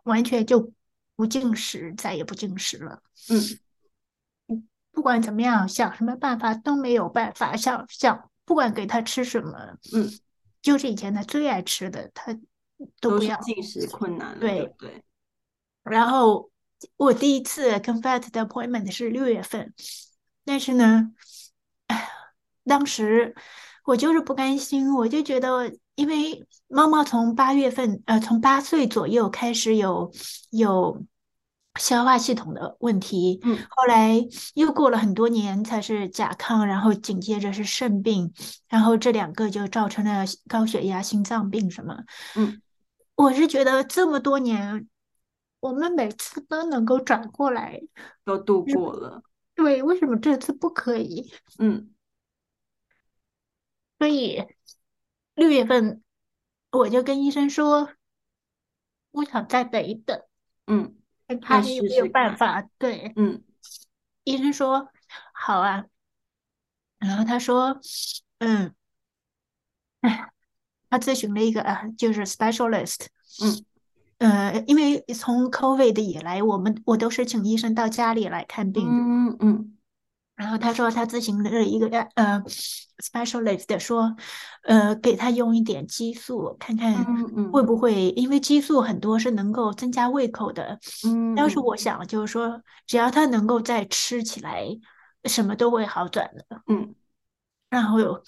[0.04, 0.74] 完全就
[1.16, 10.12] 不进食，再也不进食了，嗯，不管怎么样，想什么办法都没有办法，想想不管给他吃什么，嗯，
[10.62, 12.38] 就是以前他最爱吃的，他
[13.00, 15.04] 都不要，进食困难，对，对对。
[15.84, 16.52] 然后
[16.98, 19.74] 我第一次跟 Vet 的 appointment 是六月份，
[20.44, 21.14] 但是呢，
[22.66, 23.34] 当时。
[23.88, 30.12] 我就是不甘心，我就觉得，因为猫猫从八月份，呃，从八岁左右开始有
[30.50, 31.02] 有
[31.80, 33.40] 消化系统的问题。
[33.44, 34.22] 嗯，后来
[34.56, 38.34] 又过了很多年才是甲亢，然后紧接着是肾病，
[38.68, 41.96] 然后这两个就造成了高血压、心脏病什么。
[42.36, 42.62] 嗯，
[43.16, 44.90] 我是觉得这么多年，
[45.62, 47.80] 我们每次都能够转过来，
[48.26, 49.22] 都度过了。
[49.56, 51.32] 对，为什么这次不可以？
[51.58, 51.88] 嗯，
[53.98, 54.44] 所以
[55.36, 56.02] 六月份
[56.72, 57.90] 我就跟医生说，
[59.12, 60.22] 我想再等一等。
[60.68, 60.96] 嗯，
[61.42, 62.68] 他也没有办法。
[62.78, 63.44] 对，嗯，
[64.24, 64.90] 医生说
[65.34, 65.86] 好啊，
[67.00, 67.80] 然后他说，
[68.40, 68.74] 嗯，
[70.02, 70.30] 哎，
[70.90, 73.08] 他咨询了一个啊，就是 specialist。
[73.44, 73.66] 嗯。
[74.20, 78.84] 呃，因为从 COVID 以来，我们我都是请医生到家里来看病。
[78.90, 79.77] 嗯嗯。
[80.38, 82.42] 然后他说他咨询了一个呃
[83.00, 84.16] specialist 说，
[84.62, 87.04] 呃，给他用一点激素，看看
[87.52, 90.80] 会不会，因为激素很多是能够增加胃口的。
[91.06, 91.36] 嗯。
[91.36, 94.66] 当时我想就是说，只要他能够再吃起来，
[95.26, 96.62] 什么都会好转的。
[96.68, 96.96] 嗯。
[97.70, 98.24] 然后有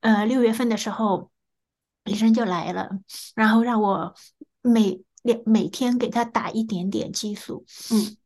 [0.00, 1.30] 呃六月份的时候，
[2.04, 2.90] 医生就来了，
[3.34, 4.14] 然后让我
[4.62, 5.40] 每两。
[5.44, 8.16] 每天给他打一点点激素，嗯，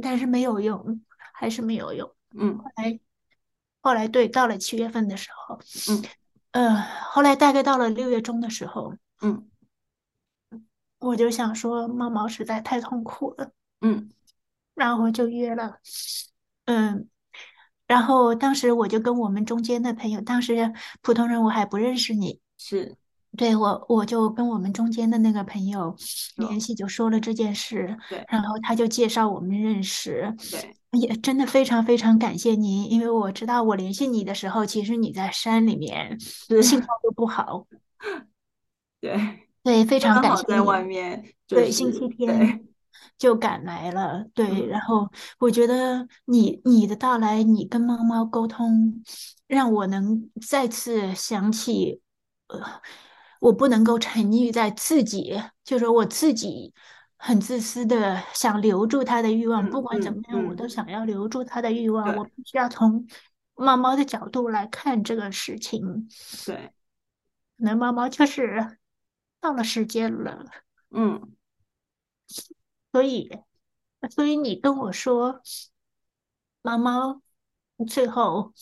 [0.00, 1.02] 但是没有用，
[1.42, 2.56] 还是没有用，嗯。
[2.56, 3.00] 后来，
[3.80, 5.58] 后来对，到了七月份的时候，
[5.90, 6.04] 嗯，
[6.52, 9.50] 呃，后来大概到了六月中的时候，嗯，
[11.00, 13.50] 我就想说，猫猫实在太痛苦了，
[13.80, 14.08] 嗯，
[14.74, 15.80] 然后就约了，
[16.66, 17.08] 嗯，
[17.88, 22.96] 然后当时我就跟我们中间的朋友，当时普通人我还不认识你，是。
[23.34, 25.96] 对我，我就跟我们中间的那个朋友
[26.36, 27.96] 联系，就说了这件事。
[28.10, 30.30] 对，然后他就介绍我们认识。
[30.50, 36.18] 对，也真的非常非常感谢您，因为我知道我联系你的时候，其实你在山里面，
[36.62, 37.66] 信号都不好。
[39.00, 40.42] 对，对，非常感谢。
[40.44, 42.64] 在外面，对，星期天
[43.18, 44.24] 就赶来了。
[44.34, 49.02] 对，然后我觉得你你的到来，你跟猫猫沟通，
[49.46, 52.00] 让我能再次想起，
[52.48, 52.60] 呃。
[53.42, 56.72] 我不能够沉溺在自己，就是我自己
[57.24, 62.16] 很自私的想留住他的欲望，不管怎么样，我都想要留住他的欲望。
[62.16, 63.06] 我必须要从
[63.54, 66.08] 猫猫的角度来看这个事情。
[66.44, 66.72] 对，
[67.54, 68.76] 那猫猫就是
[69.40, 70.44] 到了时间了。
[70.90, 71.32] 嗯，
[72.90, 73.30] 所以，
[74.10, 75.40] 所以你跟我说，
[76.60, 77.22] 猫猫
[77.86, 78.52] 最后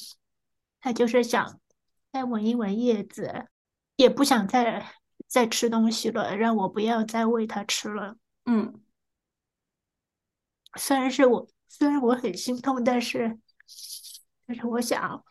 [0.82, 1.58] 它就是想
[2.12, 3.46] 再闻一闻叶子。
[3.96, 4.94] 也不想再
[5.26, 8.16] 再吃东西了，让我不要再喂它吃了。
[8.52, 8.82] 嗯，
[10.76, 13.38] 虽然是我，虽然我很心痛，但是，
[14.44, 15.24] 但是我想，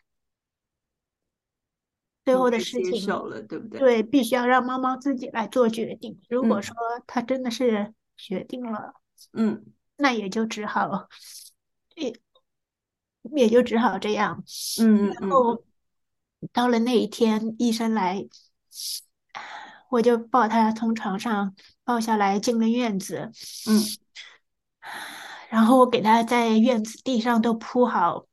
[2.23, 3.77] 最后的事情，接受了，对不对？
[3.77, 6.17] 对，必须要让猫猫自己来做决定。
[6.29, 6.73] 如果说
[7.05, 8.93] 它真的是决定了，
[9.34, 9.65] 嗯，
[9.97, 11.10] 那也就只好，
[11.95, 12.17] 也
[13.36, 14.41] 也就只好这样。
[14.79, 15.13] 嗯嗯嗯。
[15.19, 15.65] 然后
[16.53, 18.29] 到了那一天，医生来。
[19.89, 21.55] 我就抱他从床上
[21.89, 23.32] 抱下来进了院子，
[23.67, 23.82] 嗯，
[25.49, 28.28] 然后我给他在院子地上都铺好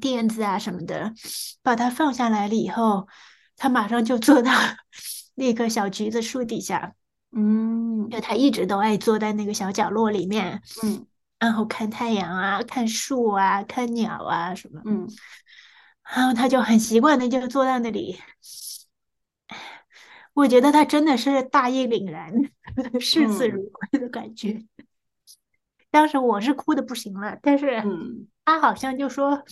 [0.00, 1.12] 垫子啊什么的，
[1.62, 3.06] 把他放下来了以后，
[3.58, 4.50] 他马上就坐到
[5.36, 6.94] 那棵小橘子树底下，
[7.36, 11.06] 嗯，就他一直都爱坐在那个小角落里面，嗯，
[11.38, 15.06] 然后看太阳啊，看树啊，看鸟啊什么，嗯，
[16.16, 18.18] 然后他就很习惯的就坐在那里。
[20.38, 22.32] 我觉得他真的是大义凛然、
[23.02, 24.52] 视死如归的感觉。
[24.52, 24.86] 嗯、
[25.90, 27.82] 当时我是哭的不行了，但是
[28.44, 29.42] 他好像就说，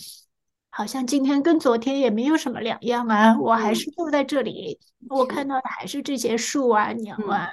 [0.69, 7.51] 好像今天跟昨天也没有什么两样啊，我还是坐在这里，嗯、我看到的还是这些树啊、鸟啊，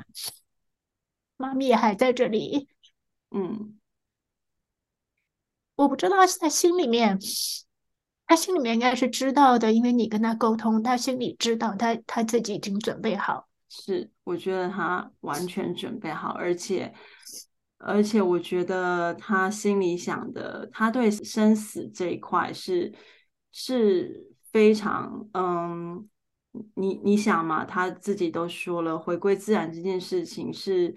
[1.37, 2.69] 妈、嗯、咪也还在这里。
[3.33, 3.77] 嗯，
[5.75, 7.19] 我不知道他在心里面。
[8.27, 13.49] 他心里面应该是知道的，因为你跟他沟通，他心里知道他他自己已经准备好。
[13.69, 16.93] 是，我觉得他完全准备好，而且
[17.79, 22.93] 而且我觉得他心里想的，他对生死这一块是
[23.53, 26.09] 是非常嗯，
[26.75, 30.95] 你你想嘛，他自己都说了，回归自然这件事情是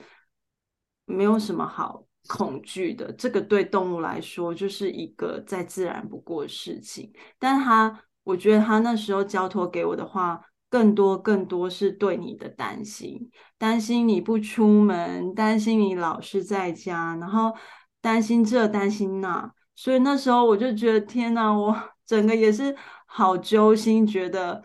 [1.05, 2.06] 没有什么好。
[2.27, 17.55] 恐惧的这个对动物来说就是一个再自然不过的事情，但他我觉得他那时候交托给我的话，更多更多是对你的担心，担心你不出门，担心你老是在家，然后
[18.01, 21.75] 担心这担心那，所以那时候我就觉得天哪，我
[22.05, 22.75] 整个也是
[23.05, 24.61] 好揪心，觉得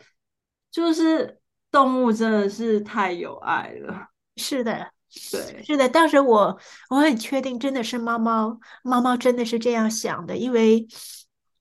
[0.70, 1.40] 就是
[1.70, 4.08] 动物真的是太有爱了。
[4.36, 4.92] 是的。
[5.30, 6.58] 对，是的，当时我
[6.88, 10.86] 我很确定，真的是猫猫，猫猫真的是这样想的，因为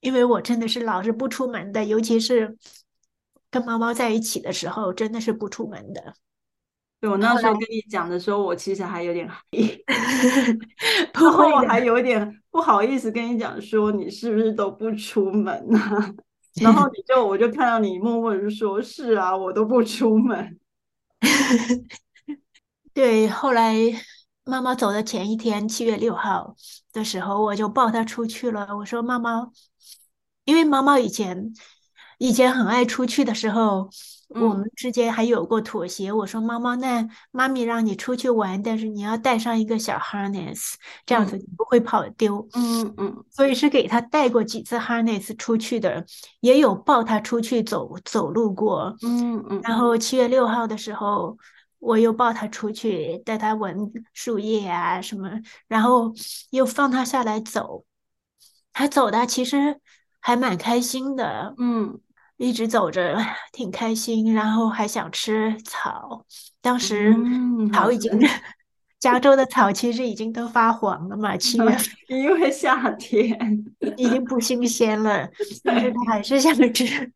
[0.00, 2.56] 因为我真的是老是不出门的，尤其是
[3.50, 6.14] 跟猫猫在一起的时候，真的是不出门的。
[7.00, 9.42] 对，我那时候跟你讲的时候，我其实还有点害
[11.12, 16.14] 不会的，我还有点不好意思跟你讲说，你是不是都不出门啊？
[16.60, 20.58] 然后你就我就看到你默默的说：“是啊，我都不出门。”
[22.94, 23.74] 对，后来
[24.44, 26.54] 妈妈走的前一天，七月六号
[26.92, 28.76] 的时候，我就抱她出去了。
[28.76, 29.48] 我说：“妈妈，
[30.44, 31.52] 因为妈妈以前
[32.18, 33.88] 以前很爱出去的时候。”
[34.34, 36.10] 我们之间还有过妥协。
[36.10, 40.72] 我说：“妈妈，那妈咪让你出去玩，但是你要带上一个小 harness，
[41.04, 46.02] 这样子你不会跑丢。”嗯嗯，所以是给她带过几次 harness 出去的，
[46.40, 48.96] 也有抱她出去走走路过。
[49.02, 49.60] 嗯嗯。
[49.64, 51.36] 然后七月六号的时候，
[51.82, 53.76] 我又抱他出去，带他闻
[54.14, 55.28] 树叶啊什么，
[55.68, 56.14] 然后
[56.50, 57.84] 又放他下来走。
[58.72, 59.80] 他走的其实
[60.20, 61.54] 还蛮开心的。
[61.58, 62.00] 嗯。
[62.38, 63.16] 一直走着，
[63.52, 66.26] 挺开心，然后还想吃草。
[66.60, 67.14] 当时
[67.72, 68.28] 草已经，嗯、
[68.98, 73.64] 加州的草其实已经都发黄了嘛，七月份，因为夏天
[73.96, 75.28] 已经不新鲜了，
[75.62, 77.12] 但是他还是想吃。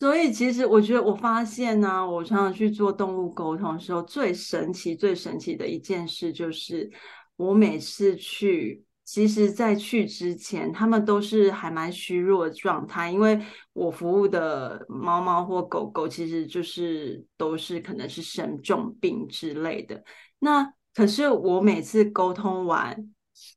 [0.00, 6.90] 所以其实我觉得，我发现呢，我常常去做动物沟通的时候，最神奇、最神奇的一件事就是，
[7.36, 8.84] 我每次去。
[9.10, 13.40] 其实，在去之前，他们都是还蛮虚弱的状态，因为
[13.72, 20.04] 我服务的猫猫或狗狗，其实就是都是可能是生重病之类的。
[20.40, 23.10] 那可是我每次沟通完，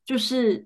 [0.06, 0.66] 就是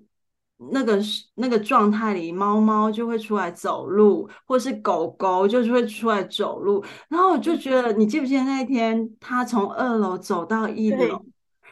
[0.72, 0.98] 那个
[1.34, 11.24] 那个状态里，猫猫就会出来走路，或是狗狗就是会出来走路，然后我就觉得，你记不记得那一天，它从二楼走到一楼，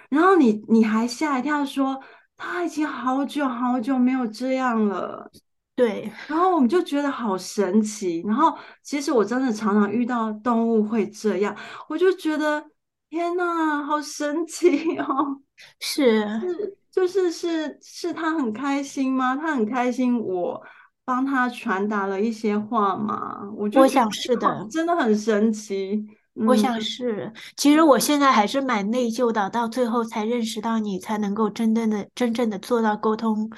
[0.09, 2.01] 然后你你还吓一跳说。
[2.37, 5.30] 它已经好久好久没有这样了，
[5.76, 6.11] 对。
[6.26, 8.24] 然后我们就觉得好神奇。
[8.26, 11.57] 然后其实我真的常常遇到动物会这样，
[11.89, 12.62] 我就觉得
[13.09, 15.41] 天哪，好神奇哦！
[15.78, 19.34] 是 是，就是是是他很开心吗？
[19.34, 20.62] 他很开心，我
[21.05, 23.40] 帮他传达了一些话吗？
[23.74, 26.07] 我想是的，真的很神奇。
[26.47, 33.51] 我想是，其实我现在还是蛮内疚的，到最后才认识到你，才能够真正的、真正的做到沟通。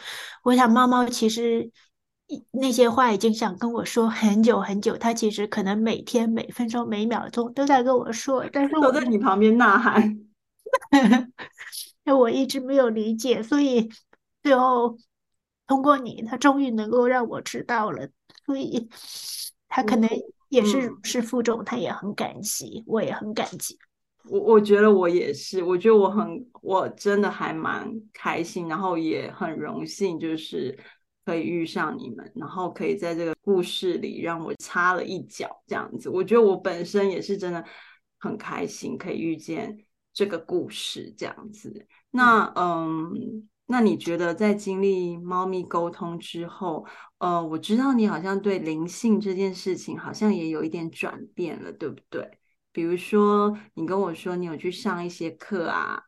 [0.42, 1.70] 我想猫猫其实
[2.52, 10.18] 那些话已经想跟我说很久很久，它其实可能每天、每分钟、每秒钟都在跟我说，但是我在你旁边呐喊，
[12.06, 13.90] 那我一直没有理解，所以
[14.42, 14.96] 最后
[15.66, 18.08] 通过你，他终于能够让我知道了，
[18.46, 18.88] 所以
[19.68, 20.08] 他可能。
[20.48, 23.76] 也是是负重，他也很感激，我也很感激。
[24.30, 30.78] 我我觉得我也是，我觉得我很，我真的还蛮开心，然后也很荣幸，就是
[31.24, 36.08] 可以遇上你们，然后可以在这个故事里让我插了一脚，这样子。
[36.08, 37.62] 我觉得我本身也是真的
[38.20, 39.76] 很开心，可以遇见
[40.16, 41.86] 这个故事这样子。
[42.10, 43.12] 那嗯。
[43.14, 46.86] 嗯那你觉得在经历猫咪沟通之后，
[47.18, 52.38] 呃，我知道你好像对灵性这件事情好像也有一点转变了，对不对？
[52.70, 56.00] 比如说，你跟我说你有去上一些课啊，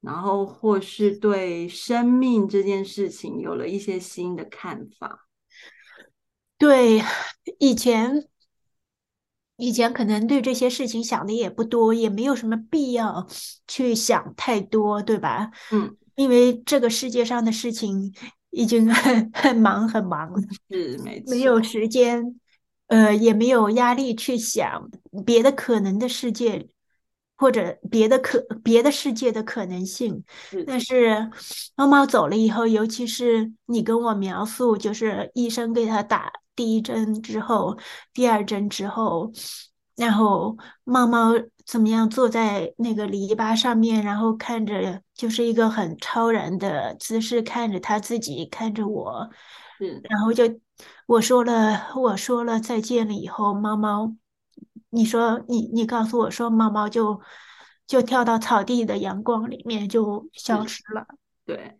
[0.00, 5.28] 然后或是对生命这件事情有了一些新的看法。
[6.58, 7.00] 对，
[7.60, 8.28] 以前
[9.56, 13.26] 以前可能对这些事情想的也不多，也没有什么必要
[13.68, 15.50] 去想太多，对吧？
[15.72, 15.96] 嗯。
[16.16, 18.14] 因为这个世界上的事情
[18.50, 20.30] 已经 很很忙很忙，
[20.70, 22.38] 是没错，没有时间，
[22.86, 24.88] 呃，也没有压力去想
[25.26, 26.68] 别的可能的世界，
[27.34, 30.22] 或者别的可别的世界的可能性。
[30.48, 31.28] 是，但是
[31.74, 37.78] 猫猫走了以后，尤其是你跟我描述，就是医生给他打第一针之后，
[38.12, 39.32] 第二针之后，
[39.96, 41.32] 然后猫猫。
[41.66, 49.30] 怎么样坐在那个篱笆上面，然后看着就是一个很超然的姿势，看着他自己，看着我，
[49.80, 50.44] 嗯，然后就
[51.06, 54.14] 我说了，我说了再见了以后，猫猫，
[54.90, 57.18] 你说你你告诉我说，猫猫就
[57.86, 61.06] 就跳到草地的阳光里面就消失了，
[61.46, 61.78] 对，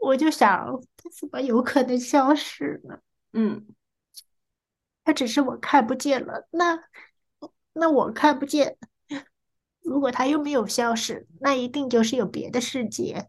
[0.00, 2.96] 我就想，它怎么有可能消失呢？
[3.32, 3.66] 嗯，
[5.04, 6.78] 它只是我看不见了，那
[7.72, 8.76] 那我看不见。
[9.82, 13.28] 如果它又没有消失，那一定就是有别的世界，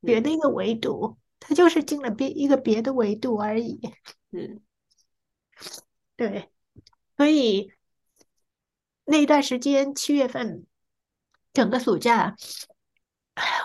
[0.00, 3.80] 别的一个维度，它就是进了别一个别的维度而已。
[4.30, 4.60] 嗯，
[6.16, 6.48] 对，
[7.16, 7.72] 所以
[9.04, 10.64] 那一段时间七月份，
[11.52, 12.36] 整个暑假，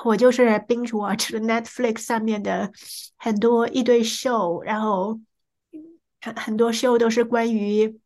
[0.03, 2.71] 我就是 binge watch 了 Netflix 上面的
[3.17, 5.19] 很多一堆 show，然后
[6.25, 7.99] 很很多 show 都是关于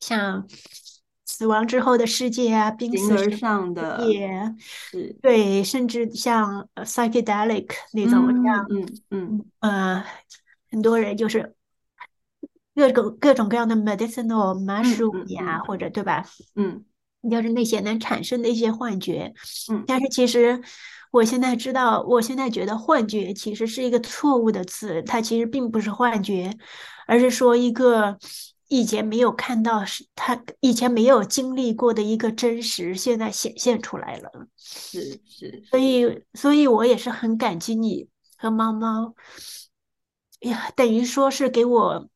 [0.00, 0.48] 像
[1.26, 10.04] 死亡之后的世界啊，濒死上的也是对，甚至像 psychedelic 那种这样，嗯嗯嗯呃，
[10.70, 11.54] 很多人就是
[12.74, 16.24] 各种各种各样的 medicinal mushroom 呀，或者对吧？
[16.54, 16.84] 嗯。
[17.28, 19.34] 就是那些能产生的一些幻觉，
[19.70, 20.62] 嗯，但是其实
[21.10, 26.56] 我现在知道，我现在觉得幻觉其实是一个错误的词，它其实并不是幻觉，
[27.06, 28.16] 而是说一个
[28.68, 34.30] 以前没有看到，是他以前没有经历过的一个真实，现在显现出来了。
[34.56, 39.14] 是是，所以所以我也是很感激你和猫猫，
[40.40, 42.08] 呀，等于说是给我。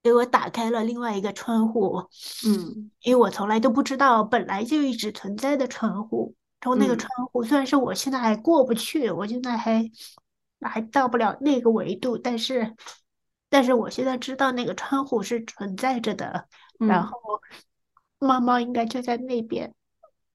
[0.00, 1.98] 给我打开了另外一个窗户，
[2.46, 9.90] 嗯，因为我从来都不知道本来就一直存在的窗户，然后那个窗户虽然是我现在还过不去，我现在还
[10.60, 12.74] 还到不了那个维度，但是
[13.50, 17.18] 但是我现在知道那个窗户是存在着的，嗯，然后
[18.20, 19.74] 猫猫应该就在那边，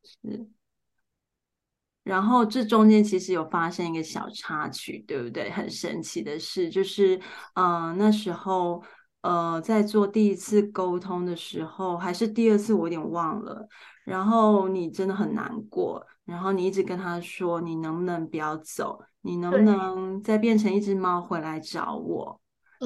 [0.04, 0.46] 是，
[2.04, 5.50] 然后这中间其实有发生一个小插曲，对不对？
[5.50, 7.16] 很神奇的事就是，
[7.56, 8.84] 嗯、呃，那时候。
[9.24, 13.66] 呃，在做第一次沟通的时候，还是第二次，我有点忘了。
[14.04, 19.02] 然后你真的很难过，然后你一直跟他说：“你能不能不要走？
[19.22, 22.38] 你能不能再变成一只猫回来找我？”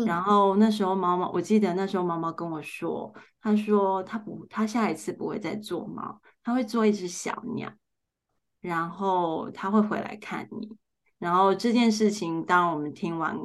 [0.06, 3.12] 然后那时候毛毛，我记得那时候毛毛跟我说
[3.42, 7.68] ：“他说他不，他下一次不会再做猫，他会做一只小鸟，
[8.62, 10.78] 然后他会回来看你。”
[11.18, 13.36] 然后这件事情，当我们听完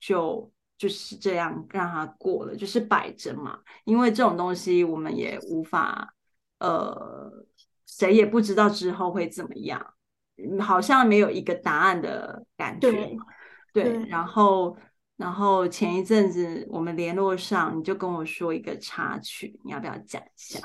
[0.00, 0.50] 就。
[0.78, 3.58] 就是这样让他过了，就是摆着嘛。
[3.84, 6.14] 因为这种东西我们也无法，
[6.60, 7.30] 呃，
[7.86, 9.84] 谁也不知道之后会怎么样，
[10.60, 12.90] 好像没有一个答案的感觉。
[12.90, 13.16] 对，
[13.72, 14.08] 对，对。
[14.08, 14.76] 然后，
[15.16, 20.60] 然后前一阵子我们联络上，你就跟我说一个插曲，你要不要讲一下？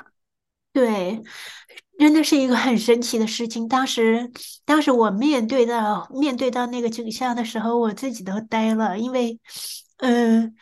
[0.74, 1.22] 对，
[1.98, 3.66] 真的是一个很神奇的事情。
[3.66, 4.30] 当时，
[4.66, 9.40] 当时我面对到面对到那个景象的时候，我自己都呆了，因为。
[9.98, 10.56] 嗯，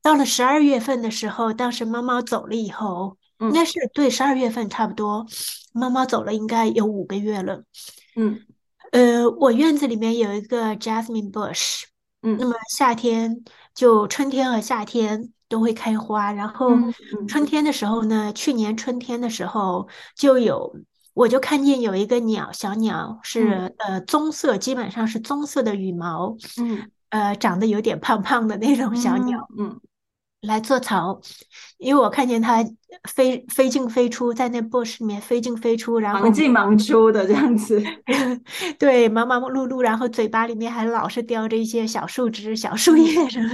[0.00, 5.26] 到了十二月份的时候，当时猫猫走了以后，应该是对十二月份差不多，
[5.74, 7.62] 猫猫走了应该有五个月了。
[8.16, 8.40] 嗯，
[8.90, 11.82] 呃，我院子里面有一个 jasmine bush，
[12.22, 13.44] 嗯，那么夏天
[13.74, 16.70] 就春天和夏天都会开花，然后
[17.28, 17.44] 春。
[17.44, 19.86] 天的时候呢，去年春天的时候
[20.16, 20.74] 就有，
[21.12, 26.90] 我就看见有一个鸟，小鸟是呃棕色，基本上是棕色的羽毛，嗯。
[27.10, 29.80] 呃，长得有点胖胖的那种小鸟，嗯，
[30.42, 31.20] 来做巢，
[31.76, 32.64] 因为我看见它
[33.12, 37.82] 飞飞进飞出，在那 bush 里面飞进飞出，然后忙进忙出的这样子，
[38.78, 43.48] 对，忙忙碌碌，然后嘴巴里面还老是叼着一些小树枝、小树叶什么，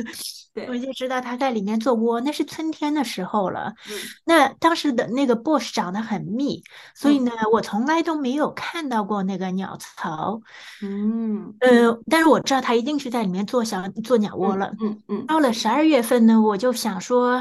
[0.57, 2.21] 对，我就知道它在里面做窝。
[2.21, 3.95] 那是春天的时候了，嗯，
[4.25, 6.63] 那当时的那个 bush 长得很密，
[6.95, 10.41] 所以呢，我从来都没有看到过那个鸟巢，
[10.83, 13.37] 嗯，呃，但是我知道它一定是在里面。
[13.47, 17.41] 做小做鸟窝了，嗯嗯，嗯，到了十二月份呢，我就想说，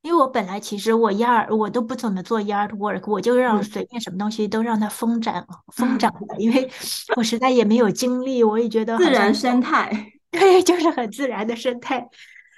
[0.00, 6.70] 因为我本来其实我 yard 我都不怎么做 yard work，我就让随便什么东西都让它疯长疯长的，因为
[7.16, 9.90] 我实在也没有精力，我也觉得自然生态，
[10.30, 12.08] 对，就是很自然的生态。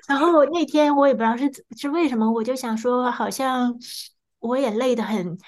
[0.08, 3.78] 然后那天我也不知道是是为什么，我就想说，好像
[4.40, 5.38] 我也累得很，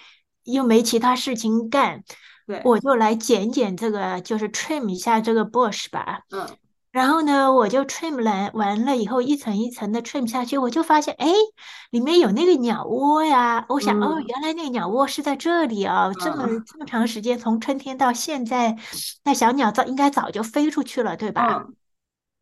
[0.44, 2.04] 又没其他事情干，
[2.46, 6.46] 对，我就来剪剪这个，就是 trim 一下这个 bush 吧，嗯。
[6.92, 11.28] 然后呢，我就 trim 了，完了以后一层一层的 trim 下去，我就发现，哎，
[11.92, 13.64] 里面有那个鸟窝呀！
[13.68, 16.10] 我想，哦，原来那个鸟窝是在这里啊！
[16.18, 18.76] 这么这么长时间，从春天到现在，
[19.22, 21.64] 那小鸟早应该早就飞出去了，对吧？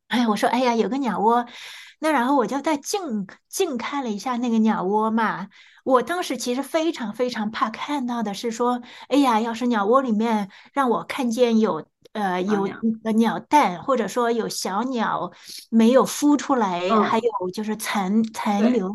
[0.08, 1.44] 哎，我说，哎呀，有个鸟窝。
[1.98, 5.48] 那然后我就再近近看了一下那个鸟窝嘛。
[5.84, 11.86] 我当时其实非常非常怕看到的是说，哎呀，要是鸟窝里面让我看见有。
[12.12, 12.66] 呃，有
[13.04, 15.30] 呃鸟蛋，或者说有小鸟
[15.70, 18.92] 没有孵出来，嗯、还有就是残残留。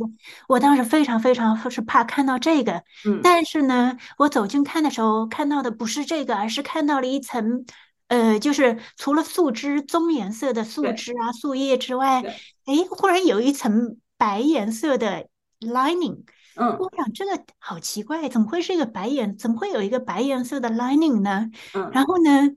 [0.49, 7.63] 我当时非常非常是怕看到这个，嗯，但是呢，我走近看的时候看到的不是这个，而是看到了一层，
[8.07, 12.23] 呃，就是除了树枝棕颜色的树枝啊树叶之外，
[12.66, 15.28] 哎，忽然有一层白颜色的
[15.59, 16.24] lining。
[16.55, 19.38] 嗯，我想这个好奇怪，怎么会是一个白颜？
[19.38, 21.49] 怎么会有一个白颜色的 lining 呢？
[21.74, 22.51] 嗯，然后呢？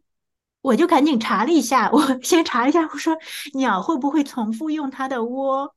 [0.62, 3.16] 我就赶紧查了一下，我先查一下，我说
[3.54, 5.72] 鸟会不会重复用它的窝？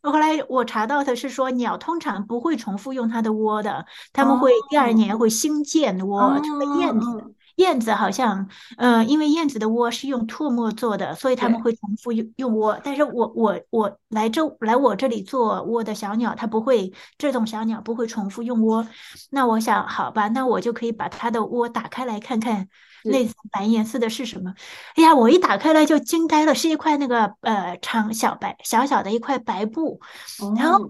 [0.00, 6.40] 后来我查到的是说，鸟通常不会重复用它的窝的，他们会第二年会新建窝。
[6.42, 12.80] 这个燕子，燕子好像，呃，因为燕子的窝是用唾沫做的，所以他们会重复用用窝。
[12.82, 18.86] 但是我我我来这来我这里做窝的小鸟，它不会，这种小鸟不会重复用窝。
[19.30, 22.68] 那我想，好吧，那我就可以把它的窝打开来看看。
[23.04, 24.54] 那层白颜色的是什么？
[24.94, 30.00] 哎呀，我一打开来就惊呆了，是一块那个呃长小白小小的一块白布。
[30.40, 30.88] 哦、然后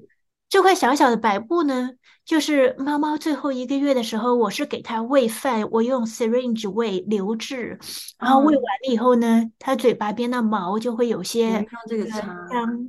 [0.51, 1.93] 这块小小的白布呢，
[2.25, 7.79] 就是猫猫最后一个月的时候，我是给它喂饭，我用 syringe 喂流质，
[8.19, 12.39] 然后喂完了以后呢，它嘴巴边的毛就会有些用这个擦。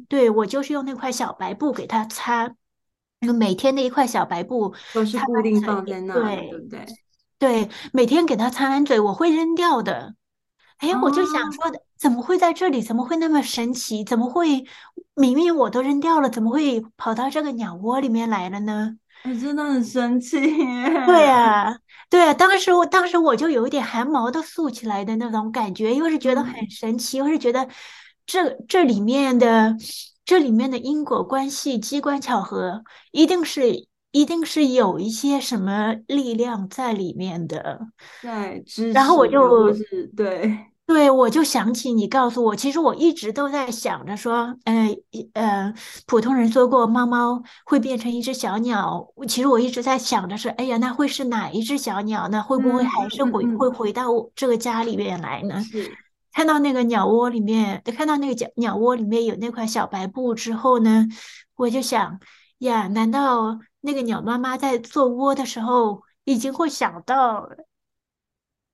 [0.08, 2.54] 对，我就是用那块小白布给它擦，
[3.22, 6.86] 那个每天的一块小白布都是固定放在那，对，对不对？
[7.40, 10.16] 对，每天给它擦完嘴，我会扔掉的。
[10.78, 12.82] 哎，我就想说，怎么会在这里？
[12.82, 14.04] 怎么会那么神奇？
[14.04, 14.66] 怎么会
[15.16, 18.98] 明明我都扔掉了，怎么会跑到这个鸟窝里面来了呢？
[19.24, 20.38] 哎，真的很生气。
[21.06, 21.76] 对啊，
[22.10, 27.68] 对啊，当时我当时我就有一点汗毛都竖起来的那种感觉，又是觉得很神奇，又是觉得
[28.26, 29.76] 这这里面的
[30.24, 33.88] 这里面的因果关系、机关巧合，一定是。
[34.16, 37.80] 一定是有一些什么力量在里面的，
[38.22, 38.64] 在
[38.94, 39.74] 然后我就
[40.16, 40.56] 对
[40.86, 44.96] 对，我就想起你告诉我，其实我一直都在想着说，呃
[45.34, 45.74] 呃，
[46.06, 52.44] 普通人说过猫猫会变成一只小鸟，其实我一直在想着是，哎呀，那会是哪一只小鸟呢？
[52.44, 55.62] 会不会还是回、嗯、会回到这个家里面来呢？
[55.64, 55.90] 是
[56.34, 61.08] 看到那个鸟窝里面，看到那个鸟鸟窝里面有那块小白布之后呢，
[61.56, 62.20] 我就想
[62.60, 63.60] 呀，难道？
[63.86, 67.50] 那个鸟妈妈在做窝的时候，已经会想到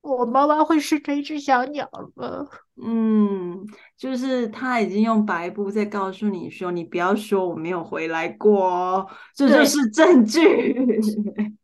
[0.01, 2.47] 我妈妈会是这只小鸟吗。
[2.81, 3.65] 嗯，
[3.97, 10.75] 就是他已经用白布在告诉你说：“你不要说我没有回来过，这就是证据。”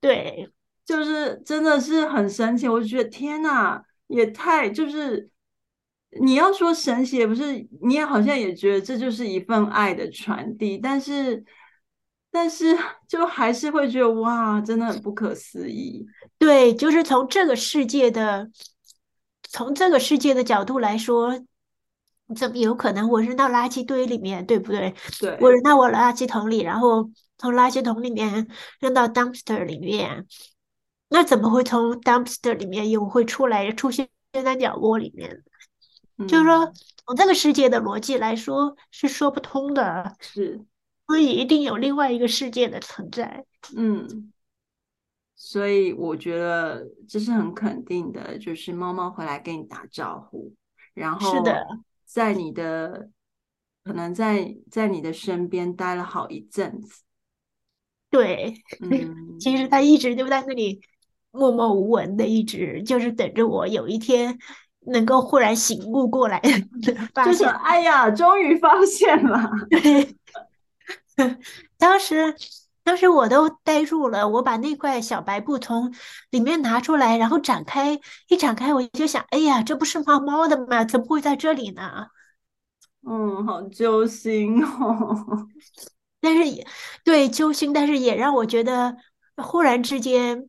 [0.00, 0.50] 对，
[0.84, 2.68] 就是真的是很神奇。
[2.68, 5.30] 我就觉得天哪，也太就是
[6.20, 11.44] 你要说神奇，也不是，你也好像也觉得这就是一份爱的传递，但是。
[12.34, 12.74] 但是，
[13.06, 16.06] 就还是会觉得哇，真的很不可思议。
[16.38, 18.50] 对，就是从这个世界的，
[19.42, 21.38] 从这个世界的角度来说，
[22.34, 24.94] 怎么有可能我扔到垃圾堆里面，对不对？
[25.20, 28.48] 对，我扔到我的垃圾桶里，然后从垃圾桶里面
[28.80, 30.26] 扔到 dumpster 里面，
[31.10, 35.42] 那怎么会从 dumpster 里面又会出来，出现在鸟窝里面？
[36.16, 36.72] 嗯，就是说，
[37.06, 40.16] 从这个世界的逻辑来说，是说不通的。
[40.18, 40.64] 是。
[41.06, 43.44] 所以一定有另外一个世界的存在，
[43.76, 44.32] 嗯，
[45.34, 50.54] 所以我觉得这是很肯定的，就是猫猫回来跟你打招呼，
[50.94, 51.66] 然后是的，
[52.06, 53.10] 在你的
[53.84, 57.02] 可能在在你的身边待了好一阵子，
[58.08, 60.80] 对，嗯， 其实它一直就在那里
[61.30, 64.38] 默默无闻的，一直就是等着我有一天
[64.86, 66.40] 能够忽然醒悟过来，
[67.12, 70.16] 发现，就是哎呀，终于发现了，对。
[71.78, 72.34] 当时，
[72.82, 74.28] 当时我都呆住了。
[74.28, 75.94] 我把那块小白布从
[76.30, 80.84] 里面拿出来，然后展开，一展开我就想：哎呀，这不是猫猫的吗？
[80.84, 82.08] 怎么会在这里呢？
[83.06, 85.48] 嗯，好揪心哦。
[86.20, 86.66] 但是也
[87.04, 88.96] 对揪心，但是也让我觉得
[89.36, 90.48] 忽然之间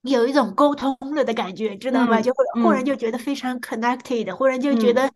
[0.00, 2.18] 有一种沟通了的感觉，知道吗？
[2.18, 2.32] 嗯、就
[2.62, 5.12] 忽然就觉得非常 connected，、嗯、忽然就觉得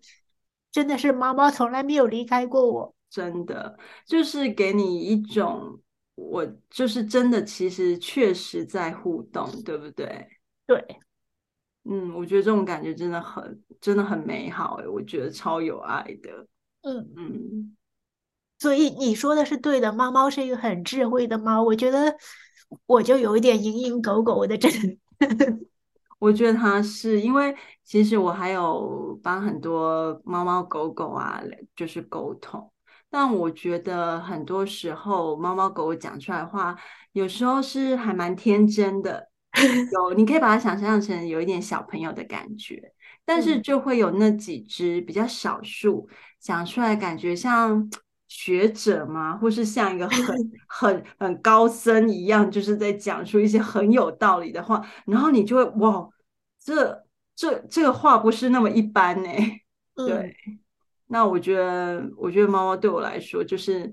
[0.71, 2.95] 真的是猫猫从来没有离开过我。
[3.11, 5.81] 真的就是给你一种，
[6.15, 10.27] 我就是真的，其实确实在互动，对不对？
[10.67, 10.85] 对，
[11.85, 16.47] 嗯，我觉得这种感觉真的很，真的很美好诶，我觉得超有爱的。
[16.83, 17.77] 嗯嗯，
[18.59, 22.15] 所以你说的是对的，猫猫是一个很智慧的猫，我觉得
[22.87, 24.99] 我就有一点蝇营狗苟的，真的。
[26.19, 27.55] 我觉得它是因为，
[27.85, 31.41] 其实我还有帮很多猫猫狗狗啊，
[31.77, 32.71] 就是沟通。
[33.11, 36.77] 但我觉得很多时候，猫猫狗狗讲出来的话，
[37.13, 39.29] 有时候是还蛮天真的，
[39.93, 42.93] 有你可以把它想象成有一点小朋友的感觉，
[43.25, 47.89] 但是就会有那几只比较少数讲出来，感觉像
[48.29, 50.27] 学者嘛，或是像一个很
[50.69, 56.07] 很很高僧一样，就是在讲出一些很有道理的话，然后你就会哇，
[56.63, 57.05] 这
[57.35, 59.31] 这这个话不是那么一般呢，
[59.97, 60.37] 对。
[61.09, 63.93] 那我觉得，我觉得猫猫对我来说就是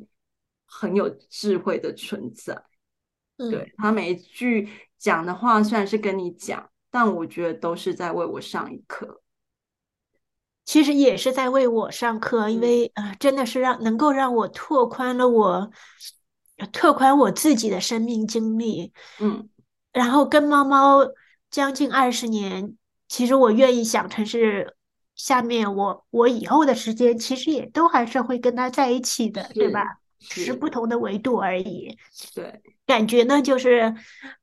[0.66, 2.54] 很有智慧的存在。
[3.38, 9.22] 嗯、对，它每一句讲的话，虽然是跟你讲，但我觉得都是在为我上一课。
[10.64, 15.72] 其实也是在为我上课，因为啊、呃，真的是让能够让我拓宽了我
[16.72, 18.92] 拓宽我自己的生命经历。
[19.20, 19.48] 嗯，
[19.94, 21.00] 然后跟猫猫
[21.52, 22.76] 将近二十年，
[23.08, 24.76] 其实我愿意想成是
[25.16, 30.00] 下面我我以后的时间，其实也都还是会跟他在一起的，对吧？
[30.20, 31.98] 是不同的维度而已。
[32.34, 33.96] 对，感觉呢，就是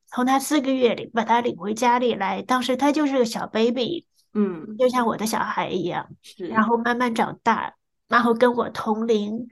[0.07, 4.05] 从他四个月里把他领回家里来，当时他就是个小 baby。
[4.35, 7.75] 嗯，就像我的小孩一样，是，然后慢慢长大，
[8.07, 9.47] 然后跟我同龄，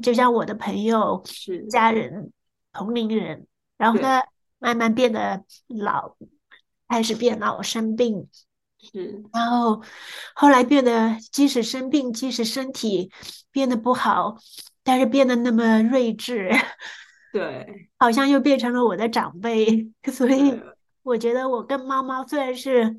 [0.00, 2.30] 就像我的朋友、是家人、
[2.72, 4.24] 同龄人，然后他
[4.60, 6.14] 慢慢变得老，
[6.86, 8.28] 开始变老生病，
[8.82, 9.82] 是，然后
[10.34, 13.10] 后来变得即使生病，即使身体
[13.50, 14.36] 变得不好，
[14.82, 16.50] 但是变得那么睿智，
[17.32, 20.60] 对，好像又变成了我的长辈， 所以
[21.02, 22.96] 我觉得我跟猫猫虽然是。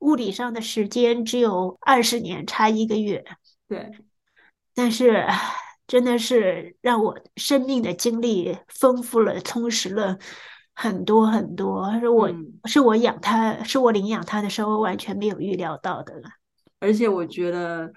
[0.00, 3.24] 物理上的时间只有二十年，差一个月。
[3.66, 3.90] 对，
[4.74, 5.26] 但是
[5.86, 10.18] 真的是让我生命的经历丰富了，充实了
[10.76, 11.90] 很多很多。
[11.98, 16.22] 是我、嗯、是我养它，是我领养它的时候完全没有预料到的。
[16.78, 17.92] 而且我觉得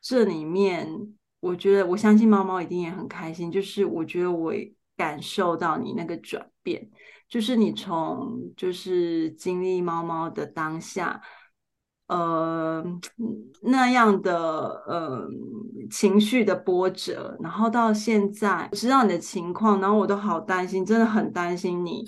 [0.00, 0.88] 这里面，
[1.40, 3.52] 我觉得我相信猫猫一定也很开心。
[3.52, 4.54] 就是我觉得我
[4.96, 6.88] 感受到你那个转变。
[7.28, 11.20] 就是你从就是经历猫猫的当下，
[12.12, 12.84] 呃，
[13.62, 15.26] 那样的呃
[15.90, 22.04] 情绪的波折，然后到现在知道你的情况，然后我都好担心，真的很担心你。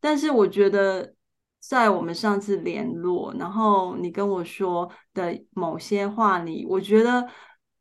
[0.00, 1.14] 但是我觉得，
[1.60, 7.24] 在我们上次联络，然后你跟我说的某些话里，我觉得，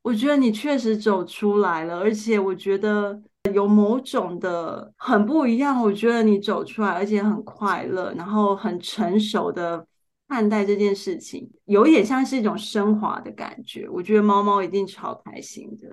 [0.03, 3.21] 我觉得你确实走出来了，而且我觉得。
[3.53, 9.87] 有某种的很不一样，我觉得你走出来，而且很快乐，然后很成熟的
[10.27, 13.87] 看待这件事情，有一点像是一种升华的感觉。
[13.89, 15.87] 我觉得猫猫一定超开心的。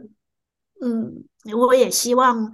[0.85, 1.25] 嗯，
[1.57, 2.53] 我也希望，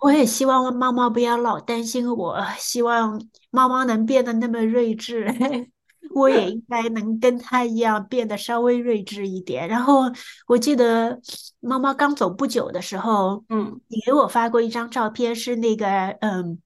[0.00, 5.26] 我也希望猫猫不要老担心我，希望猫猫能变得那么睿智。
[6.12, 9.68] 我也应该能跟它一样变得稍微睿智一点。
[9.68, 10.02] 然后
[10.48, 11.20] 我记得
[11.60, 15.86] 猫猫刚走不久的时候，嗯，你给我发过一张照片，是那个
[16.20, 16.58] 嗯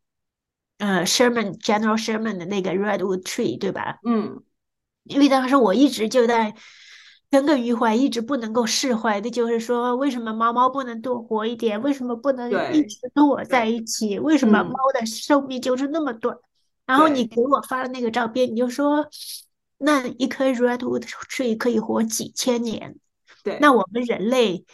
[0.85, 4.01] 呃 Sherman General Sherman 的那个 Redwood Tree，对吧？
[4.05, 4.43] 嗯，
[5.05, 6.55] 因为当时我一直就在
[7.30, 11.80] 耿耿于怀，一直不能够释怀的，就是说为什么猫猫不能多活一点？
[11.80, 14.18] 为什么不能一直跟我在一起？
[14.18, 16.37] 为什么猫的寿命就是那么短？
[16.85, 19.09] 然后你给我发的那个照片，你就说，
[19.78, 22.95] 那一棵 redwood tree 可以活几千年，
[23.43, 24.66] 对，那我们人类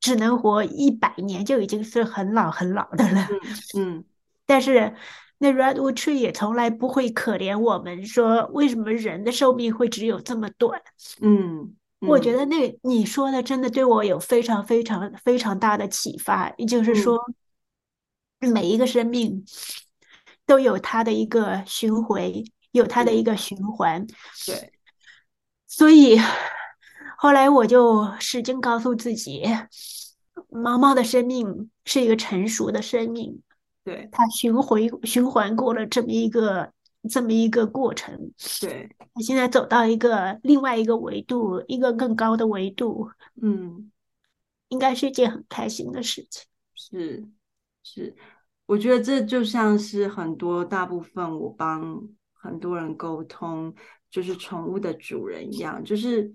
[0.00, 3.28] 只能活一百年，就已经是很老很老的了。
[3.74, 4.04] 嗯，嗯，
[4.46, 4.94] 但是
[5.38, 10.80] 那 redwood tree 也从来不会可怜我们，说为什么人的寿命会只有这么短？
[11.20, 17.18] 嗯，嗯，我觉得那你说的真的对我有非常非常非常大的启发，也就是说，
[18.40, 19.44] 每一个生命。
[20.48, 24.06] 都有它的一个巡回，有它的一个循环。
[24.46, 24.72] 对，
[25.66, 26.20] 所以
[27.18, 29.42] 后来我就使劲告诉自己，
[30.48, 33.42] 毛毛的生命是一个成熟的生命。
[33.86, 36.72] 对，它循回循环过了这么一个
[37.08, 38.32] 这么一个过程。
[38.60, 43.08] 对，它现在走到一个另外一个维度，一个更高的维度。
[43.40, 43.92] 嗯，
[44.70, 46.44] 应该是一件很开心的事情。
[46.74, 47.24] 是，
[47.84, 48.16] 是。
[48.66, 53.72] 我觉得这就像是很多大部分我帮很多人沟通，
[54.10, 56.34] 就是宠物的主人一样，就是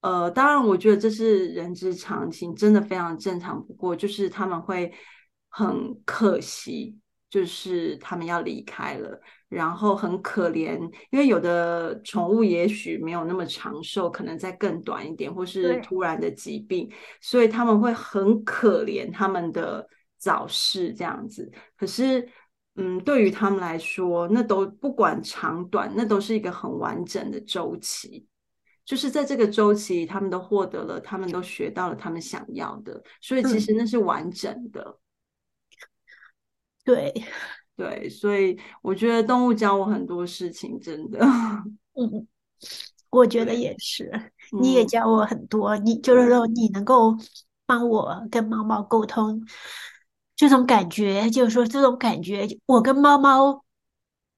[0.00, 4.92] 呃，当然我觉得这是人之常情，真的非常正常不过，就是他们会
[5.66, 6.96] 很可惜，
[7.30, 10.78] 就是他们要离开了，然后很可怜，
[11.10, 16.90] 因为有的宠物也许没有那么长寿，可能再更短一点，或是突然的疾病，
[17.20, 19.88] 所以他们会很可怜他们的。
[20.20, 22.28] 早逝这样子，可是，
[22.74, 28.26] 嗯，对于他们来说，那都不管长短，那都是一个很完整的周期。
[28.84, 34.98] 就是在这个周期，他们都获得了，他们都学到了他们想要的，所以其实那是完整的。
[36.94, 37.24] 嗯、对，
[37.76, 41.18] 对，所以我觉得动物教我很多事情，真的。
[41.94, 42.26] 嗯，
[43.10, 44.10] 我觉得也是，
[44.60, 45.76] 你也教我很多。
[45.76, 47.16] 嗯、你就是说，你能够
[47.66, 49.44] 帮我跟猫猫沟通。
[50.34, 53.64] 这种感觉，就是说，这种感觉，我跟猫猫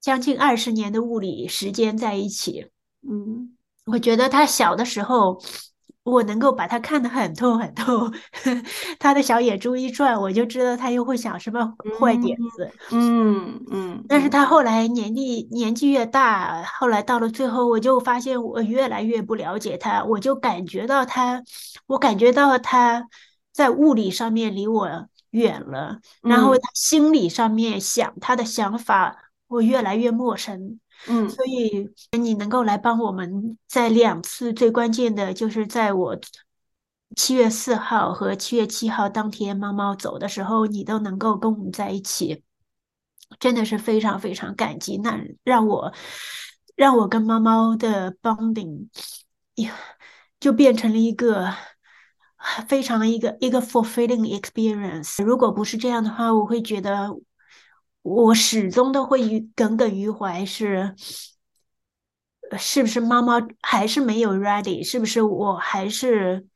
[0.01, 2.71] 将近二十年的物理时间在一起，
[3.03, 5.39] 嗯，我觉得它小的时候
[6.03, 8.11] 我能够把他看得很透很透，
[8.99, 12.71] 他的小眼珠一转，我就知道他又会想什么坏点子。
[12.91, 13.97] 嗯嗯。
[13.99, 21.43] 嗯，但是他后来年纪年纪越大，后来到了最后，我就发现我越来越不了解他，我就感觉到他，
[21.87, 23.07] 我感觉到他
[23.53, 29.17] 在物理上面离我远了，嗯、然后他心理上面想他的想法，
[29.49, 30.81] 我越来越陌生。
[31.07, 31.89] 嗯，所以
[32.19, 36.19] 你能够来帮我们，在两次最关键的，就是在我
[37.17, 42.45] 七月四号和七月七号当天，猫猫走的时候，你都能够跟我们在一起，
[43.39, 44.99] 真的是非常非常感激。
[44.99, 45.93] 那让我
[46.77, 48.89] 让我跟猫猫的 bonding，
[49.55, 49.75] 呀，
[50.39, 51.51] 就变成了一个
[52.69, 55.25] 非常一个一个 fulfilling experience。
[55.25, 57.09] 如果不是这样的话，我会觉得。
[58.03, 60.95] 我始终都会耿耿于怀，是
[62.59, 64.83] 是不是妈妈还是没有 ready？
[64.83, 66.47] 是不是我还是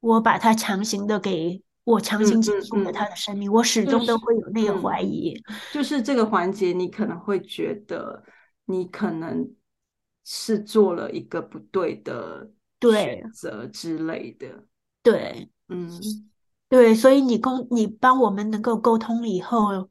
[0.00, 3.48] 我把它强行的给我强行结束了他的生命？
[3.48, 5.34] 嗯嗯嗯、我始终都会有那个怀疑。
[5.34, 8.22] 就是、就是这个环节，你可能会觉得
[8.66, 9.50] 你可能
[10.24, 12.50] 是做了一个不对的
[12.80, 14.46] 选择之类的。
[15.02, 16.00] 对，对嗯，
[16.68, 19.88] 对，所以你沟你帮我们能够沟通了以后。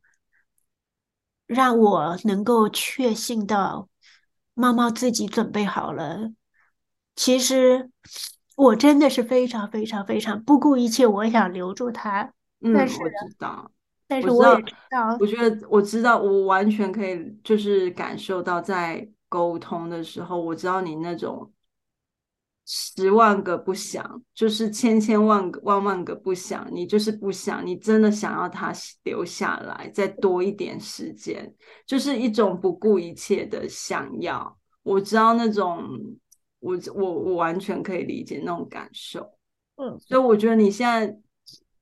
[1.54, 3.89] 让我能够确信到
[4.54, 6.32] 猫猫自己准备好了。
[7.16, 7.89] 其实
[8.56, 12.32] 我真的是非常非常非常不顾一切，我想留住它。
[12.62, 13.72] 嗯，但是我知道，
[14.08, 21.52] 但是我也知道，我觉得我知道，我完全可以就是感受到，在沟通的时候，我知道你那种。
[22.66, 28.72] 十万个不想，就是千千万个万万个不想，你就是不想，你真的想要他
[29.03, 31.53] 留下来，再多一点时间，
[31.86, 34.57] 就是一种不顾一切的想要。
[34.84, 35.84] 我知道那种，
[36.59, 39.38] 我我我完全可以理解那种感受。
[39.76, 41.20] 嗯，所以我觉得你现在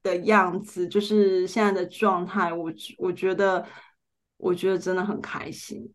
[0.01, 3.63] 的样子，就是现在的状态，我我觉得，
[4.37, 5.93] 我觉得真的很开心。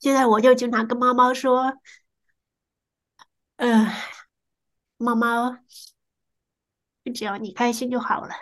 [0.00, 1.72] 现在我就经常跟猫猫说。
[3.56, 3.86] 嗯，
[4.96, 5.58] 猫猫，
[7.14, 8.34] 只要你开心就好了。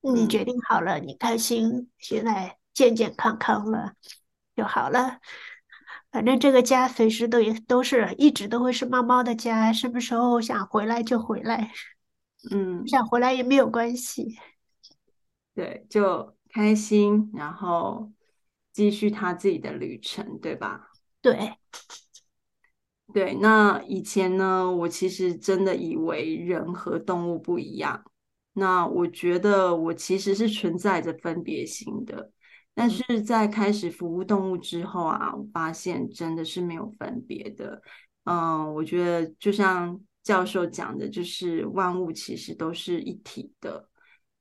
[0.00, 3.92] 你决定好了，你开心，现在健健康康了
[4.56, 5.18] 就好了。
[6.10, 11.72] 反正这个家随时都也都是一直都会是猫猫的家，什么时候想回来就回来。
[12.50, 14.38] 嗯，想回来也没有关系。
[15.54, 18.10] 对，就开心，然后
[18.72, 20.90] 继续他自己的旅程，对吧？
[21.20, 21.58] 对。
[23.12, 28.04] 对，那以前呢，我其实真的以为人和动物不一样。
[28.52, 32.30] 那我觉得我其实是存在着分别心的，
[32.74, 37.80] 但是在开始服务动物之后啊，我发现真的是没有分别的。
[38.24, 43.88] 嗯，我觉得就像教授讲的，就是万物其实都是一体的，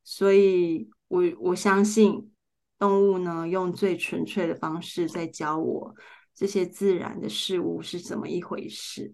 [0.03, 2.31] 所以我我相信
[2.77, 5.95] 动物呢，用最纯粹的方式在教我。
[6.37, 9.11] 这些自然的事物是怎么一回事？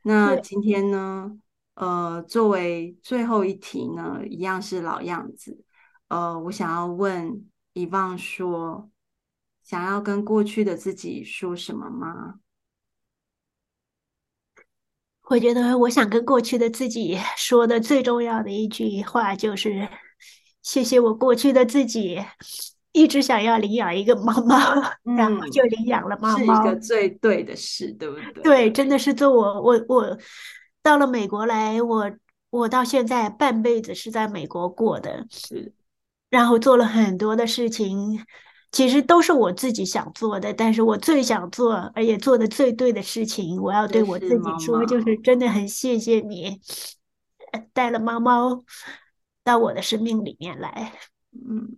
[0.00, 1.38] 那今天呢？
[1.74, 5.62] 呃，作为最后一题呢，一样是老样子。
[6.08, 8.90] 呃，我想要问遗忘说，
[9.62, 12.36] 想要跟过去的自己说什么吗？
[15.24, 19.86] 我觉得我想跟过去的自己 说的最重要的一句话就是：
[20.62, 22.18] 谢谢我过去的自己。
[22.96, 24.56] 一直想要领养一个猫猫，
[25.02, 28.42] 然后就领养了猫猫，是一个最对的事，对不对？
[28.42, 30.18] 对，真的是做我我我
[30.82, 32.10] 到了美国来，我
[32.48, 35.74] 我到现在半辈子是在美国过的，是，
[36.30, 38.24] 然后做了很多的事情，
[38.72, 46.58] 其实都是我自己想做的，但是我最想做而且做的最对的事情，我要对我自己说，就是，就是真的很谢谢你
[47.74, 48.64] 带了猫猫
[49.44, 50.94] 到我的生命里面来，
[51.32, 51.76] 嗯。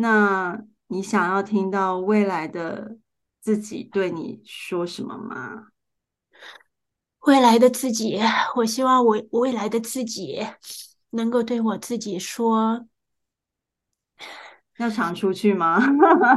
[0.00, 2.98] 那你想要听到未来的
[3.40, 5.68] 自己对你说什么吗？
[7.26, 8.20] 未来的自己，
[8.56, 10.46] 我希望我未来的自己
[11.10, 12.86] 能够对我自己说：
[14.78, 15.80] 要常出去吗？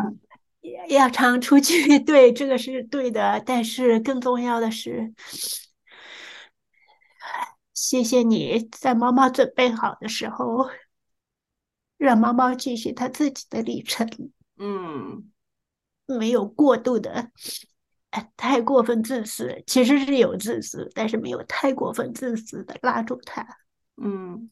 [0.89, 3.41] 要常出去，对，这个是对的。
[3.45, 5.13] 但是更重要的是，
[7.73, 10.67] 谢谢你在妈妈准备好的时候。
[12.01, 14.09] 让猫猫继续它自己的旅程，
[14.57, 15.31] 嗯，
[16.07, 17.29] 没有过度的，
[18.09, 23.47] 哎，太过分自私，其实是有自私，但是没有太过分自私的拉住它。
[23.97, 24.49] 嗯，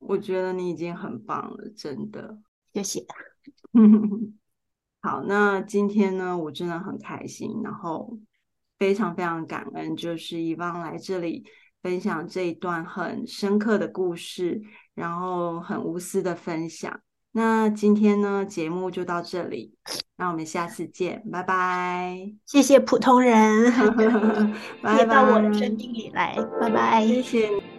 [0.00, 2.38] 我觉得你已经很棒了，真的，
[2.74, 3.06] 谢谢。
[5.00, 8.18] 好，那今天呢，我真的很开心，然后
[8.78, 11.46] 非常非常感恩，就是以往来这里
[11.82, 14.60] 分享这一段很深刻的故事，
[14.94, 17.00] 然后很无私的分享。
[17.32, 19.74] 那今天呢，节目就到这里，
[20.16, 22.32] 那我们下次见，拜拜。
[22.46, 23.70] 谢谢普通人，
[24.82, 27.06] 拜拜也到我的生命里来，拜拜。
[27.06, 27.77] 谢谢。